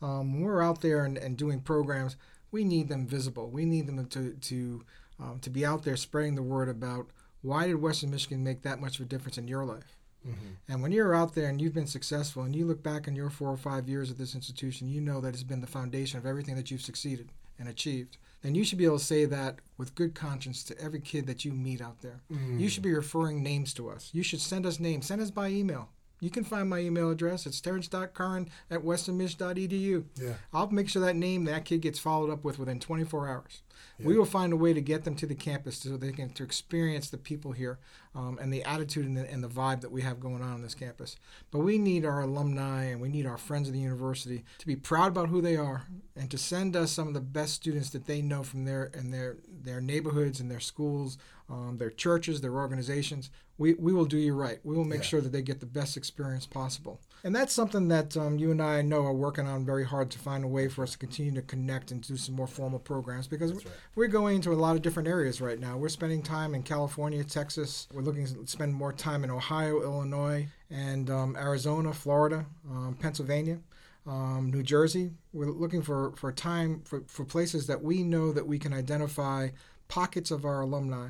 um, 0.00 0.34
when 0.34 0.42
we're 0.42 0.62
out 0.62 0.80
there 0.80 1.04
and, 1.04 1.18
and 1.18 1.36
doing 1.36 1.60
programs, 1.60 2.16
we 2.50 2.64
need 2.64 2.88
them 2.88 3.06
visible. 3.06 3.50
We 3.50 3.64
need 3.64 3.86
them 3.86 4.04
to 4.06 4.32
to 4.32 4.84
um, 5.20 5.38
to 5.40 5.50
be 5.50 5.64
out 5.66 5.82
there 5.82 5.96
spreading 5.96 6.34
the 6.34 6.42
word 6.42 6.68
about 6.68 7.08
why 7.42 7.66
did 7.66 7.76
Western 7.76 8.10
Michigan 8.10 8.42
make 8.42 8.62
that 8.62 8.80
much 8.80 8.98
of 8.98 9.06
a 9.06 9.08
difference 9.08 9.38
in 9.38 9.48
your 9.48 9.64
life. 9.64 9.96
Mm-hmm. 10.26 10.72
And 10.72 10.82
when 10.82 10.92
you're 10.92 11.14
out 11.14 11.34
there 11.34 11.48
and 11.48 11.60
you've 11.60 11.74
been 11.74 11.86
successful 11.86 12.42
and 12.42 12.54
you 12.54 12.66
look 12.66 12.82
back 12.82 13.06
on 13.06 13.14
your 13.14 13.30
four 13.30 13.50
or 13.50 13.56
five 13.56 13.88
years 13.88 14.10
at 14.10 14.18
this 14.18 14.34
institution, 14.34 14.88
you 14.88 15.00
know 15.00 15.20
that 15.20 15.34
it's 15.34 15.42
been 15.42 15.60
the 15.60 15.66
foundation 15.66 16.18
of 16.18 16.26
everything 16.26 16.56
that 16.56 16.70
you've 16.70 16.82
succeeded 16.82 17.30
and 17.58 17.68
achieved. 17.68 18.18
Then 18.42 18.54
you 18.54 18.64
should 18.64 18.78
be 18.78 18.84
able 18.84 18.98
to 18.98 19.04
say 19.04 19.24
that 19.24 19.56
with 19.76 19.94
good 19.94 20.14
conscience 20.14 20.62
to 20.64 20.78
every 20.80 21.00
kid 21.00 21.26
that 21.26 21.44
you 21.44 21.52
meet 21.52 21.80
out 21.80 22.00
there. 22.02 22.20
Mm. 22.32 22.60
You 22.60 22.68
should 22.68 22.82
be 22.82 22.94
referring 22.94 23.42
names 23.42 23.72
to 23.74 23.90
us. 23.90 24.10
You 24.12 24.22
should 24.22 24.40
send 24.40 24.66
us 24.66 24.78
names. 24.78 25.06
Send 25.06 25.20
us 25.20 25.30
by 25.30 25.48
email. 25.48 25.88
You 26.20 26.30
can 26.30 26.44
find 26.44 26.68
my 26.68 26.80
email 26.80 27.10
address. 27.10 27.46
It's 27.46 27.60
terrence.curran 27.60 28.48
at 28.70 28.80
westernmich.edu. 28.80 30.04
Yeah. 30.16 30.32
I'll 30.52 30.70
make 30.70 30.88
sure 30.88 31.02
that 31.02 31.16
name, 31.16 31.44
that 31.44 31.64
kid 31.64 31.82
gets 31.82 31.98
followed 31.98 32.30
up 32.30 32.44
with 32.44 32.58
within 32.58 32.80
24 32.80 33.28
hours. 33.28 33.62
Yeah. 33.98 34.06
We 34.06 34.18
will 34.18 34.24
find 34.24 34.52
a 34.52 34.56
way 34.56 34.72
to 34.72 34.80
get 34.80 35.04
them 35.04 35.14
to 35.16 35.26
the 35.26 35.34
campus 35.34 35.78
so 35.78 35.96
they 35.96 36.12
can 36.12 36.30
to 36.30 36.42
experience 36.42 37.10
the 37.10 37.18
people 37.18 37.52
here 37.52 37.78
um, 38.14 38.38
and 38.40 38.52
the 38.52 38.62
attitude 38.64 39.06
and 39.06 39.16
the, 39.16 39.30
and 39.30 39.42
the 39.42 39.48
vibe 39.48 39.80
that 39.80 39.92
we 39.92 40.02
have 40.02 40.20
going 40.20 40.42
on 40.42 40.52
on 40.52 40.62
this 40.62 40.74
campus. 40.74 41.16
But 41.50 41.60
we 41.60 41.78
need 41.78 42.04
our 42.04 42.20
alumni 42.20 42.84
and 42.84 43.00
we 43.00 43.08
need 43.08 43.26
our 43.26 43.38
friends 43.38 43.68
of 43.68 43.74
the 43.74 43.80
university 43.80 44.44
to 44.58 44.66
be 44.66 44.76
proud 44.76 45.08
about 45.08 45.28
who 45.28 45.40
they 45.40 45.56
are 45.56 45.84
and 46.16 46.30
to 46.30 46.38
send 46.38 46.76
us 46.76 46.90
some 46.90 47.08
of 47.08 47.14
the 47.14 47.20
best 47.20 47.54
students 47.54 47.90
that 47.90 48.06
they 48.06 48.22
know 48.22 48.42
from 48.42 48.64
their 48.64 48.90
and 48.94 49.12
their 49.12 49.36
their 49.48 49.80
neighborhoods 49.80 50.40
and 50.40 50.50
their 50.50 50.60
schools, 50.60 51.18
um, 51.50 51.76
their 51.78 51.90
churches, 51.90 52.40
their 52.40 52.54
organizations. 52.54 53.30
We, 53.56 53.74
we 53.74 53.92
will 53.92 54.04
do 54.04 54.18
you 54.18 54.34
right. 54.34 54.58
We 54.62 54.76
will 54.76 54.84
make 54.84 55.00
yeah. 55.00 55.06
sure 55.06 55.20
that 55.20 55.32
they 55.32 55.42
get 55.42 55.60
the 55.60 55.66
best 55.66 55.96
experience 55.96 56.46
possible. 56.46 57.00
And 57.24 57.34
that's 57.34 57.52
something 57.52 57.88
that 57.88 58.16
um, 58.16 58.38
you 58.38 58.50
and 58.50 58.62
I 58.62 58.82
know 58.82 59.04
are 59.04 59.12
working 59.12 59.48
on 59.48 59.64
very 59.64 59.84
hard 59.84 60.10
to 60.12 60.18
find 60.18 60.44
a 60.44 60.48
way 60.48 60.68
for 60.68 60.84
us 60.84 60.92
to 60.92 60.98
continue 60.98 61.32
to 61.32 61.42
connect 61.42 61.90
and 61.90 62.00
do 62.00 62.16
some 62.16 62.36
more 62.36 62.46
formal 62.46 62.78
programs 62.78 63.26
because 63.26 63.52
right. 63.52 63.66
we're 63.96 64.06
going 64.08 64.36
into 64.36 64.52
a 64.52 64.54
lot 64.54 64.76
of 64.76 64.82
different 64.82 65.08
areas 65.08 65.40
right 65.40 65.58
now. 65.58 65.76
We're 65.76 65.88
spending 65.88 66.22
time 66.22 66.54
in 66.54 66.62
California, 66.62 67.24
Texas. 67.24 67.88
We're 67.92 68.02
looking 68.02 68.26
to 68.26 68.46
spend 68.46 68.74
more 68.74 68.92
time 68.92 69.24
in 69.24 69.30
Ohio, 69.30 69.82
Illinois, 69.82 70.46
and 70.70 71.10
um, 71.10 71.34
Arizona, 71.36 71.92
Florida, 71.92 72.46
um, 72.70 72.96
Pennsylvania. 73.00 73.58
Um, 74.06 74.50
New 74.50 74.62
Jersey. 74.62 75.10
We're 75.34 75.50
looking 75.50 75.82
for, 75.82 76.12
for 76.12 76.32
time 76.32 76.80
for, 76.86 77.02
for 77.08 77.26
places 77.26 77.66
that 77.66 77.82
we 77.82 78.02
know 78.02 78.32
that 78.32 78.46
we 78.46 78.58
can 78.58 78.72
identify 78.72 79.50
pockets 79.88 80.30
of 80.30 80.46
our 80.46 80.62
alumni 80.62 81.08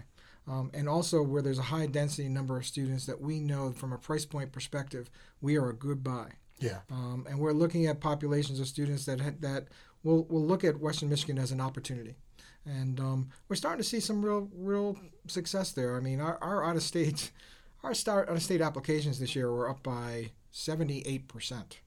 um, 0.49 0.71
and 0.73 0.88
also 0.88 1.23
where 1.23 1.43
there's 1.43 1.59
a 1.59 1.62
high 1.62 1.87
density 1.87 2.28
number 2.28 2.57
of 2.57 2.67
students 2.67 3.07
that 3.07 3.21
we 3.21 3.40
know 3.40 3.73
from 3.73 3.93
a 3.93 3.99
price 3.99 4.25
point 4.25 4.52
perspective, 4.52 5.11
we 5.40 5.57
are 5.57 5.69
a 5.69 5.75
good 5.75 6.02
buy. 6.02 6.33
Yeah. 6.59 6.78
Um, 6.90 7.26
and 7.28 7.38
we're 7.38 7.52
looking 7.52 7.87
at 7.87 8.00
populations 8.00 8.59
of 8.59 8.67
students 8.67 9.05
that 9.07 9.40
that 9.40 9.69
will 10.02 10.25
will 10.25 10.45
look 10.45 10.64
at 10.64 10.81
Western 10.81 11.09
Michigan 11.09 11.38
as 11.38 11.52
an 11.52 11.61
opportunity. 11.61 12.17
And 12.64 12.99
um, 13.00 13.28
we're 13.49 13.57
starting 13.57 13.83
to 13.83 13.88
see 13.88 14.00
some 14.00 14.25
real 14.25 14.49
real 14.55 14.99
success 15.26 15.73
there. 15.73 15.97
I 15.97 16.00
mean, 16.00 16.21
our, 16.21 16.38
our 16.43 16.64
out 16.64 16.76
of 16.76 16.83
state 16.83 17.31
our 17.85 17.95
start 17.95 18.28
out 18.28 18.37
of 18.37 18.43
state 18.43 18.61
applications 18.61 19.21
this 19.21 19.37
year 19.37 19.52
were 19.52 19.69
up 19.69 19.83
by 19.83 20.31
78 20.50 21.28
percent 21.28 21.78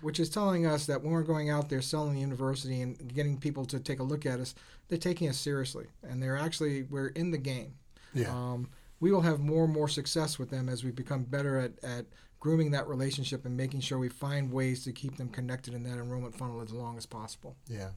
which 0.00 0.20
is 0.20 0.28
telling 0.28 0.66
us 0.66 0.86
that 0.86 1.02
when 1.02 1.12
we're 1.12 1.22
going 1.22 1.50
out 1.50 1.68
there 1.68 1.82
selling 1.82 2.14
the 2.14 2.20
university 2.20 2.80
and 2.80 3.12
getting 3.14 3.36
people 3.36 3.64
to 3.64 3.80
take 3.80 3.98
a 3.98 4.04
look 4.04 4.24
at 4.26 4.40
us, 4.40 4.54
they're 4.88 4.98
taking 4.98 5.28
us 5.28 5.36
seriously, 5.36 5.86
and 6.02 6.22
they're 6.22 6.36
actually 6.36 6.84
we're 6.84 7.08
in 7.08 7.30
the 7.30 7.38
game. 7.38 7.74
Yeah. 8.14 8.30
Um, 8.30 8.68
we 9.00 9.12
will 9.12 9.20
have 9.20 9.40
more 9.40 9.64
and 9.64 9.72
more 9.72 9.88
success 9.88 10.38
with 10.38 10.50
them 10.50 10.68
as 10.68 10.82
we 10.82 10.90
become 10.90 11.24
better 11.24 11.58
at, 11.58 11.72
at 11.82 12.06
grooming 12.40 12.70
that 12.70 12.88
relationship 12.88 13.44
and 13.44 13.56
making 13.56 13.80
sure 13.80 13.98
we 13.98 14.08
find 14.08 14.52
ways 14.52 14.84
to 14.84 14.92
keep 14.92 15.16
them 15.16 15.28
connected 15.28 15.74
in 15.74 15.82
that 15.84 15.98
enrollment 15.98 16.34
funnel 16.36 16.60
as 16.60 16.72
long 16.72 16.96
as 16.96 17.06
possible. 17.06 17.56
Yeah. 17.68 17.90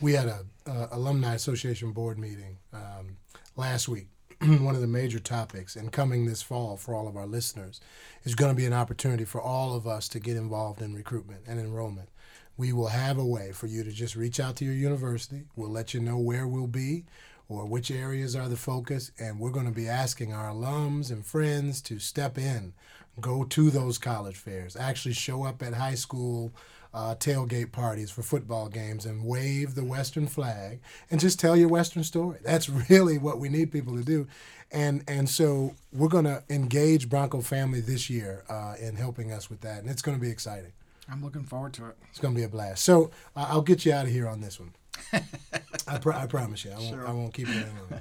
We 0.00 0.12
had 0.12 0.28
a, 0.28 0.44
a 0.66 0.88
alumni 0.92 1.34
association 1.34 1.92
board 1.92 2.18
meeting 2.18 2.58
um, 2.72 3.16
last 3.56 3.88
week. 3.88 4.08
One 4.40 4.76
of 4.76 4.80
the 4.80 4.86
major 4.86 5.18
topics, 5.18 5.74
and 5.74 5.90
coming 5.90 6.26
this 6.26 6.42
fall 6.42 6.76
for 6.76 6.94
all 6.94 7.08
of 7.08 7.16
our 7.16 7.26
listeners, 7.26 7.80
is 8.22 8.36
going 8.36 8.52
to 8.52 8.56
be 8.56 8.66
an 8.66 8.72
opportunity 8.72 9.24
for 9.24 9.40
all 9.40 9.74
of 9.74 9.86
us 9.86 10.08
to 10.10 10.20
get 10.20 10.36
involved 10.36 10.80
in 10.80 10.94
recruitment 10.94 11.42
and 11.48 11.58
enrollment. 11.58 12.08
We 12.56 12.72
will 12.72 12.88
have 12.88 13.18
a 13.18 13.24
way 13.24 13.50
for 13.52 13.66
you 13.66 13.82
to 13.82 13.90
just 13.90 14.14
reach 14.14 14.38
out 14.38 14.54
to 14.56 14.64
your 14.64 14.74
university. 14.74 15.44
We'll 15.56 15.70
let 15.70 15.92
you 15.92 16.00
know 16.00 16.18
where 16.18 16.46
we'll 16.46 16.68
be 16.68 17.04
or 17.48 17.66
which 17.66 17.90
areas 17.90 18.36
are 18.36 18.48
the 18.48 18.56
focus. 18.56 19.10
And 19.18 19.38
we're 19.38 19.50
going 19.50 19.66
to 19.66 19.72
be 19.72 19.88
asking 19.88 20.32
our 20.32 20.50
alums 20.50 21.10
and 21.10 21.24
friends 21.24 21.80
to 21.82 21.98
step 21.98 22.38
in, 22.38 22.74
go 23.20 23.44
to 23.44 23.70
those 23.70 23.98
college 23.98 24.36
fairs, 24.36 24.76
actually 24.76 25.14
show 25.14 25.44
up 25.44 25.62
at 25.62 25.74
high 25.74 25.94
school 25.94 26.52
uh, 26.94 27.14
tailgate 27.14 27.70
parties 27.70 28.10
for 28.10 28.22
football 28.22 28.68
games 28.68 29.04
and 29.04 29.24
wave 29.24 29.74
the 29.74 29.84
Western 29.84 30.26
flag 30.26 30.80
and 31.10 31.20
just 31.20 31.38
tell 31.38 31.56
your 31.56 31.68
Western 31.68 32.02
story. 32.02 32.38
That's 32.42 32.68
really 32.90 33.18
what 33.18 33.38
we 33.38 33.48
need 33.48 33.72
people 33.72 33.96
to 33.96 34.02
do. 34.02 34.26
And, 34.70 35.02
and 35.08 35.28
so 35.28 35.74
we're 35.92 36.08
going 36.08 36.24
to 36.24 36.42
engage 36.50 37.08
Bronco 37.08 37.40
family 37.40 37.80
this 37.80 38.10
year 38.10 38.44
uh, 38.48 38.74
in 38.80 38.96
helping 38.96 39.32
us 39.32 39.48
with 39.48 39.60
that. 39.62 39.80
And 39.80 39.90
it's 39.90 40.02
going 40.02 40.16
to 40.16 40.20
be 40.20 40.30
exciting. 40.30 40.72
I'm 41.10 41.24
looking 41.24 41.44
forward 41.44 41.72
to 41.74 41.86
it. 41.86 41.96
It's 42.10 42.18
going 42.18 42.34
to 42.34 42.38
be 42.38 42.44
a 42.44 42.48
blast. 42.48 42.84
So 42.84 43.10
uh, 43.34 43.46
I'll 43.48 43.62
get 43.62 43.86
you 43.86 43.92
out 43.92 44.04
of 44.04 44.12
here 44.12 44.28
on 44.28 44.40
this 44.40 44.60
one. 44.60 44.72
I, 45.12 46.00
I 46.04 46.26
promise 46.26 46.64
you, 46.64 46.72
I 46.72 46.74
won't, 46.74 46.88
sure. 46.88 47.06
I 47.06 47.12
won't 47.12 47.34
keep 47.34 47.48
it 47.48 47.56
in. 47.56 48.00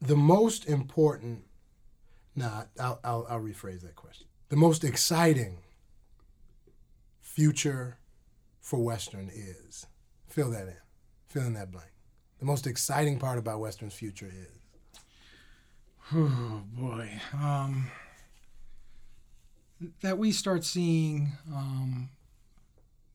the 0.00 0.16
most 0.16 0.66
important, 0.66 1.44
nah, 2.36 2.64
I'll, 2.80 3.00
I'll, 3.04 3.26
I'll 3.28 3.40
rephrase 3.40 3.80
that 3.82 3.96
question. 3.96 4.26
The 4.48 4.56
most 4.56 4.84
exciting 4.84 5.58
future 7.20 7.98
for 8.60 8.78
Western 8.82 9.30
is, 9.32 9.86
fill 10.26 10.50
that 10.50 10.68
in, 10.68 10.76
fill 11.26 11.44
in 11.44 11.54
that 11.54 11.70
blank. 11.70 11.90
The 12.38 12.44
most 12.44 12.66
exciting 12.66 13.18
part 13.18 13.38
about 13.38 13.60
Western's 13.60 13.94
future 13.94 14.30
is. 14.32 14.58
Oh 16.14 16.62
boy, 16.72 17.20
um, 17.34 17.90
that 20.00 20.16
we 20.16 20.32
start 20.32 20.64
seeing 20.64 21.32
um, 21.54 22.08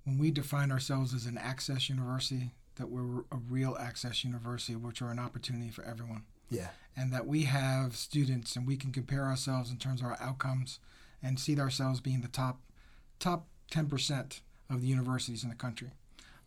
when 0.04 0.18
we 0.18 0.30
define 0.32 0.72
ourselves 0.72 1.14
as 1.14 1.26
an 1.26 1.38
access 1.38 1.90
university, 1.90 2.52
that 2.76 2.90
we're 2.90 3.22
a 3.32 3.38
real 3.50 3.78
access 3.80 4.24
university, 4.24 4.76
which 4.76 5.02
are 5.02 5.12
an 5.12 5.20
opportunity 5.20 5.70
for 5.70 5.84
everyone. 5.84 6.24
Yeah. 6.50 6.70
And 6.96 7.12
that 7.14 7.26
we 7.26 7.44
have 7.44 7.96
students 7.96 8.56
and 8.56 8.68
we 8.68 8.78
can 8.78 8.92
compare 8.92 9.24
ourselves 9.26 9.72
in 9.72 9.78
terms 9.78 10.02
of 10.02 10.08
our 10.08 10.18
outcomes 10.20 10.80
and 11.22 11.40
see 11.40 11.60
ourselves 11.60 12.02
being 12.02 12.22
the 12.22 12.28
top 12.28 12.62
top 13.20 13.48
10% 13.72 14.42
of 14.70 14.82
the 14.82 14.88
universities 14.88 15.44
in 15.44 15.50
the 15.50 15.56
country. 15.56 15.92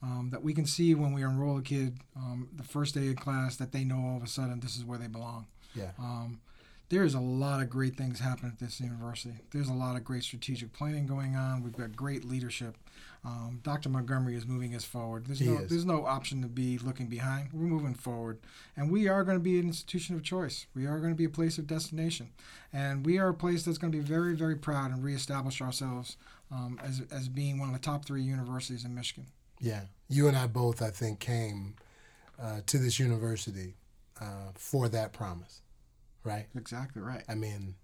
Um, 0.02 0.28
that 0.30 0.42
we 0.42 0.52
can 0.52 0.66
see 0.66 0.94
when 0.94 1.12
we 1.12 1.22
enroll 1.22 1.56
a 1.56 1.62
kid 1.62 1.98
um, 2.14 2.50
the 2.54 2.62
first 2.62 2.94
day 2.94 3.08
of 3.08 3.16
class 3.16 3.56
that 3.56 3.72
they 3.72 3.82
know 3.82 3.98
all 3.98 4.16
of 4.18 4.22
a 4.22 4.28
sudden 4.28 4.60
this 4.60 4.76
is 4.76 4.84
where 4.84 4.98
they 4.98 5.06
belong. 5.06 5.46
Yeah. 5.74 5.90
Um, 5.98 6.40
there's 6.88 7.14
a 7.14 7.20
lot 7.20 7.60
of 7.60 7.68
great 7.68 7.96
things 7.96 8.20
happening 8.20 8.52
at 8.52 8.60
this 8.60 8.80
university. 8.80 9.36
There's 9.50 9.68
a 9.68 9.74
lot 9.74 9.96
of 9.96 10.04
great 10.04 10.22
strategic 10.22 10.72
planning 10.72 11.06
going 11.06 11.34
on. 11.34 11.62
We've 11.62 11.76
got 11.76 11.96
great 11.96 12.24
leadership. 12.24 12.76
Um, 13.24 13.60
Dr. 13.64 13.88
Montgomery 13.88 14.36
is 14.36 14.46
moving 14.46 14.74
us 14.74 14.84
forward. 14.84 15.26
There's 15.26 15.40
he 15.40 15.46
no 15.46 15.58
is. 15.58 15.70
there's 15.70 15.84
no 15.84 16.06
option 16.06 16.42
to 16.42 16.48
be 16.48 16.78
looking 16.78 17.06
behind. 17.06 17.48
We're 17.52 17.66
moving 17.66 17.94
forward, 17.94 18.38
and 18.76 18.90
we 18.90 19.08
are 19.08 19.24
going 19.24 19.36
to 19.36 19.42
be 19.42 19.58
an 19.58 19.66
institution 19.66 20.14
of 20.14 20.22
choice. 20.22 20.66
We 20.76 20.86
are 20.86 21.00
going 21.00 21.12
to 21.12 21.16
be 21.16 21.24
a 21.24 21.30
place 21.30 21.58
of 21.58 21.66
destination, 21.66 22.30
and 22.72 23.04
we 23.04 23.18
are 23.18 23.28
a 23.28 23.34
place 23.34 23.64
that's 23.64 23.78
going 23.78 23.92
to 23.92 23.98
be 23.98 24.04
very 24.04 24.36
very 24.36 24.54
proud 24.56 24.92
and 24.92 25.02
reestablish 25.02 25.60
ourselves 25.60 26.16
um, 26.52 26.78
as 26.82 27.02
as 27.10 27.28
being 27.28 27.58
one 27.58 27.68
of 27.68 27.74
the 27.74 27.80
top 27.80 28.04
three 28.04 28.22
universities 28.22 28.84
in 28.84 28.94
Michigan. 28.94 29.26
Yeah, 29.60 29.82
you 30.08 30.28
and 30.28 30.36
I 30.36 30.46
both, 30.46 30.80
I 30.80 30.90
think, 30.90 31.18
came 31.18 31.74
uh, 32.40 32.60
to 32.66 32.78
this 32.78 32.98
university 32.98 33.74
uh, 34.20 34.52
for 34.54 34.88
that 34.88 35.12
promise, 35.12 35.62
right? 36.26 36.46
Exactly 36.56 37.00
right. 37.00 37.22
I 37.28 37.34
mean, 37.34 37.76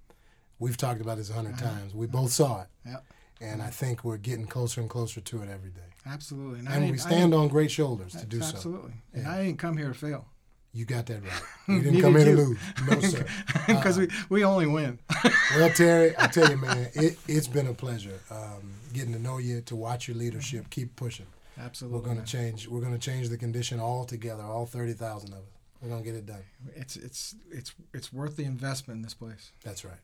we've 0.58 0.76
talked 0.76 1.00
about 1.00 1.16
this 1.16 1.30
a 1.30 1.34
100 1.34 1.54
uh-huh. 1.54 1.74
times. 1.74 1.94
We 1.94 2.06
both 2.06 2.32
saw 2.32 2.62
it. 2.62 2.68
Yeah 2.84 2.96
and 3.42 3.60
I 3.60 3.68
think 3.68 4.04
we're 4.04 4.18
getting 4.18 4.46
closer 4.46 4.80
and 4.80 4.88
closer 4.88 5.20
to 5.20 5.42
it 5.42 5.48
every 5.50 5.70
day. 5.70 5.80
Absolutely, 6.06 6.60
and, 6.60 6.68
and 6.68 6.90
we 6.90 6.98
stand 6.98 7.34
on 7.34 7.48
great 7.48 7.70
shoulders 7.70 8.12
to 8.12 8.24
do 8.24 8.38
absolutely. 8.38 8.40
so. 8.40 8.56
Absolutely, 8.56 8.92
and 9.14 9.26
I 9.26 9.44
didn't 9.44 9.58
come 9.58 9.76
here 9.76 9.88
to 9.88 9.94
fail. 9.94 10.26
You 10.72 10.86
got 10.86 11.06
that 11.06 11.22
right. 11.22 11.42
We 11.68 11.80
didn't 11.80 12.00
come 12.00 12.16
here 12.16 12.24
to 12.24 12.36
lose, 12.36 12.58
no 12.88 13.00
sir. 13.00 13.26
Because 13.66 13.98
uh, 13.98 14.02
we, 14.02 14.38
we 14.38 14.44
only 14.44 14.66
win. 14.66 14.98
well, 15.54 15.70
Terry, 15.70 16.14
I 16.18 16.28
tell 16.28 16.50
you, 16.50 16.56
man, 16.56 16.88
it, 16.94 17.18
has 17.28 17.46
been 17.46 17.66
a 17.66 17.74
pleasure 17.74 18.18
um, 18.30 18.72
getting 18.92 19.12
to 19.12 19.18
know 19.18 19.38
you, 19.38 19.60
to 19.62 19.76
watch 19.76 20.08
your 20.08 20.16
leadership, 20.16 20.70
keep 20.70 20.96
pushing. 20.96 21.26
Absolutely, 21.58 21.98
we're 21.98 22.04
going 22.04 22.18
to 22.18 22.24
change. 22.24 22.68
We're 22.68 22.80
going 22.80 22.94
to 22.94 22.98
change 22.98 23.28
the 23.28 23.36
condition 23.36 23.80
all 23.80 24.04
together, 24.04 24.42
all 24.42 24.64
thirty 24.64 24.94
thousand 24.94 25.34
of 25.34 25.40
us. 25.40 25.44
We're 25.82 25.88
going 25.88 26.04
to 26.04 26.10
get 26.10 26.16
it 26.16 26.26
done. 26.26 26.44
It's 26.76 26.96
it's 26.96 27.34
it's 27.50 27.74
it's 27.92 28.12
worth 28.12 28.36
the 28.36 28.44
investment 28.44 28.98
in 28.98 29.02
this 29.02 29.14
place. 29.14 29.50
That's 29.64 29.84
right. 29.84 30.00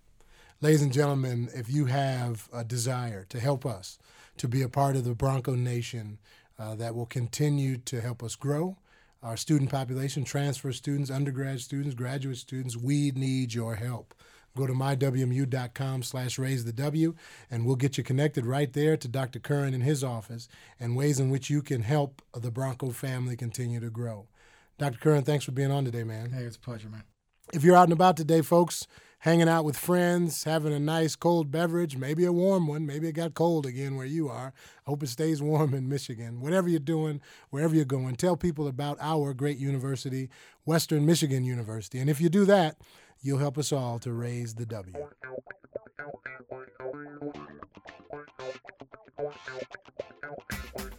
Ladies 0.60 0.82
and 0.82 0.92
gentlemen, 0.92 1.48
if 1.54 1.70
you 1.70 1.84
have 1.86 2.48
a 2.52 2.64
desire 2.64 3.24
to 3.28 3.38
help 3.38 3.64
us 3.64 3.98
to 4.38 4.48
be 4.48 4.62
a 4.62 4.68
part 4.68 4.96
of 4.96 5.04
the 5.04 5.14
Bronco 5.14 5.54
Nation 5.54 6.18
uh, 6.58 6.74
that 6.74 6.96
will 6.96 7.06
continue 7.06 7.76
to 7.76 8.00
help 8.00 8.24
us 8.24 8.34
grow 8.34 8.76
our 9.22 9.36
student 9.36 9.70
population, 9.70 10.24
transfer 10.24 10.72
students, 10.72 11.10
undergrad 11.10 11.60
students, 11.60 11.94
graduate 11.94 12.36
students, 12.36 12.76
we 12.76 13.10
need 13.12 13.52
your 13.52 13.74
help. 13.74 14.14
go 14.56 14.66
to 14.66 14.72
mywmu.com 14.72 16.02
slash 16.02 16.38
raise 16.38 16.64
the 16.64 16.72
W, 16.72 17.14
and 17.50 17.64
we'll 17.64 17.76
get 17.76 17.98
you 17.98 18.04
connected 18.04 18.46
right 18.46 18.72
there 18.72 18.96
to 18.96 19.08
Dr. 19.08 19.38
Curran 19.38 19.74
in 19.74 19.80
his 19.82 20.02
office 20.02 20.48
and 20.80 20.96
ways 20.96 21.20
in 21.20 21.30
which 21.30 21.50
you 21.50 21.62
can 21.62 21.82
help 21.82 22.22
the 22.34 22.50
Bronco 22.50 22.90
family 22.90 23.36
continue 23.36 23.80
to 23.80 23.90
grow. 23.90 24.26
Dr. 24.78 24.98
Curran, 24.98 25.24
thanks 25.24 25.44
for 25.44 25.50
being 25.50 25.72
on 25.72 25.84
today, 25.84 26.04
man. 26.04 26.30
Hey, 26.30 26.44
it's 26.44 26.56
a 26.56 26.60
pleasure, 26.60 26.88
man. 26.88 27.02
If 27.52 27.64
you're 27.64 27.76
out 27.76 27.84
and 27.84 27.92
about 27.92 28.16
today, 28.16 28.42
folks, 28.42 28.86
hanging 29.20 29.48
out 29.48 29.64
with 29.64 29.76
friends, 29.76 30.44
having 30.44 30.72
a 30.72 30.78
nice 30.78 31.16
cold 31.16 31.50
beverage, 31.50 31.96
maybe 31.96 32.24
a 32.24 32.32
warm 32.32 32.68
one, 32.68 32.86
maybe 32.86 33.08
it 33.08 33.12
got 33.12 33.34
cold 33.34 33.66
again 33.66 33.96
where 33.96 34.06
you 34.06 34.28
are. 34.28 34.52
I 34.86 34.90
hope 34.90 35.02
it 35.02 35.08
stays 35.08 35.42
warm 35.42 35.74
in 35.74 35.88
Michigan. 35.88 36.40
Whatever 36.40 36.68
you're 36.68 36.78
doing, 36.78 37.20
wherever 37.50 37.74
you're 37.74 37.84
going, 37.84 38.14
tell 38.14 38.36
people 38.36 38.68
about 38.68 38.98
our 39.00 39.34
great 39.34 39.58
university, 39.58 40.30
Western 40.64 41.04
Michigan 41.04 41.44
University. 41.44 41.98
And 41.98 42.08
if 42.08 42.20
you 42.20 42.28
do 42.28 42.44
that, 42.44 42.76
you'll 43.20 43.38
help 43.38 43.58
us 43.58 43.72
all 43.72 43.98
to 44.00 44.12
raise 44.12 44.54
the 44.54 44.66
W. 44.66 44.94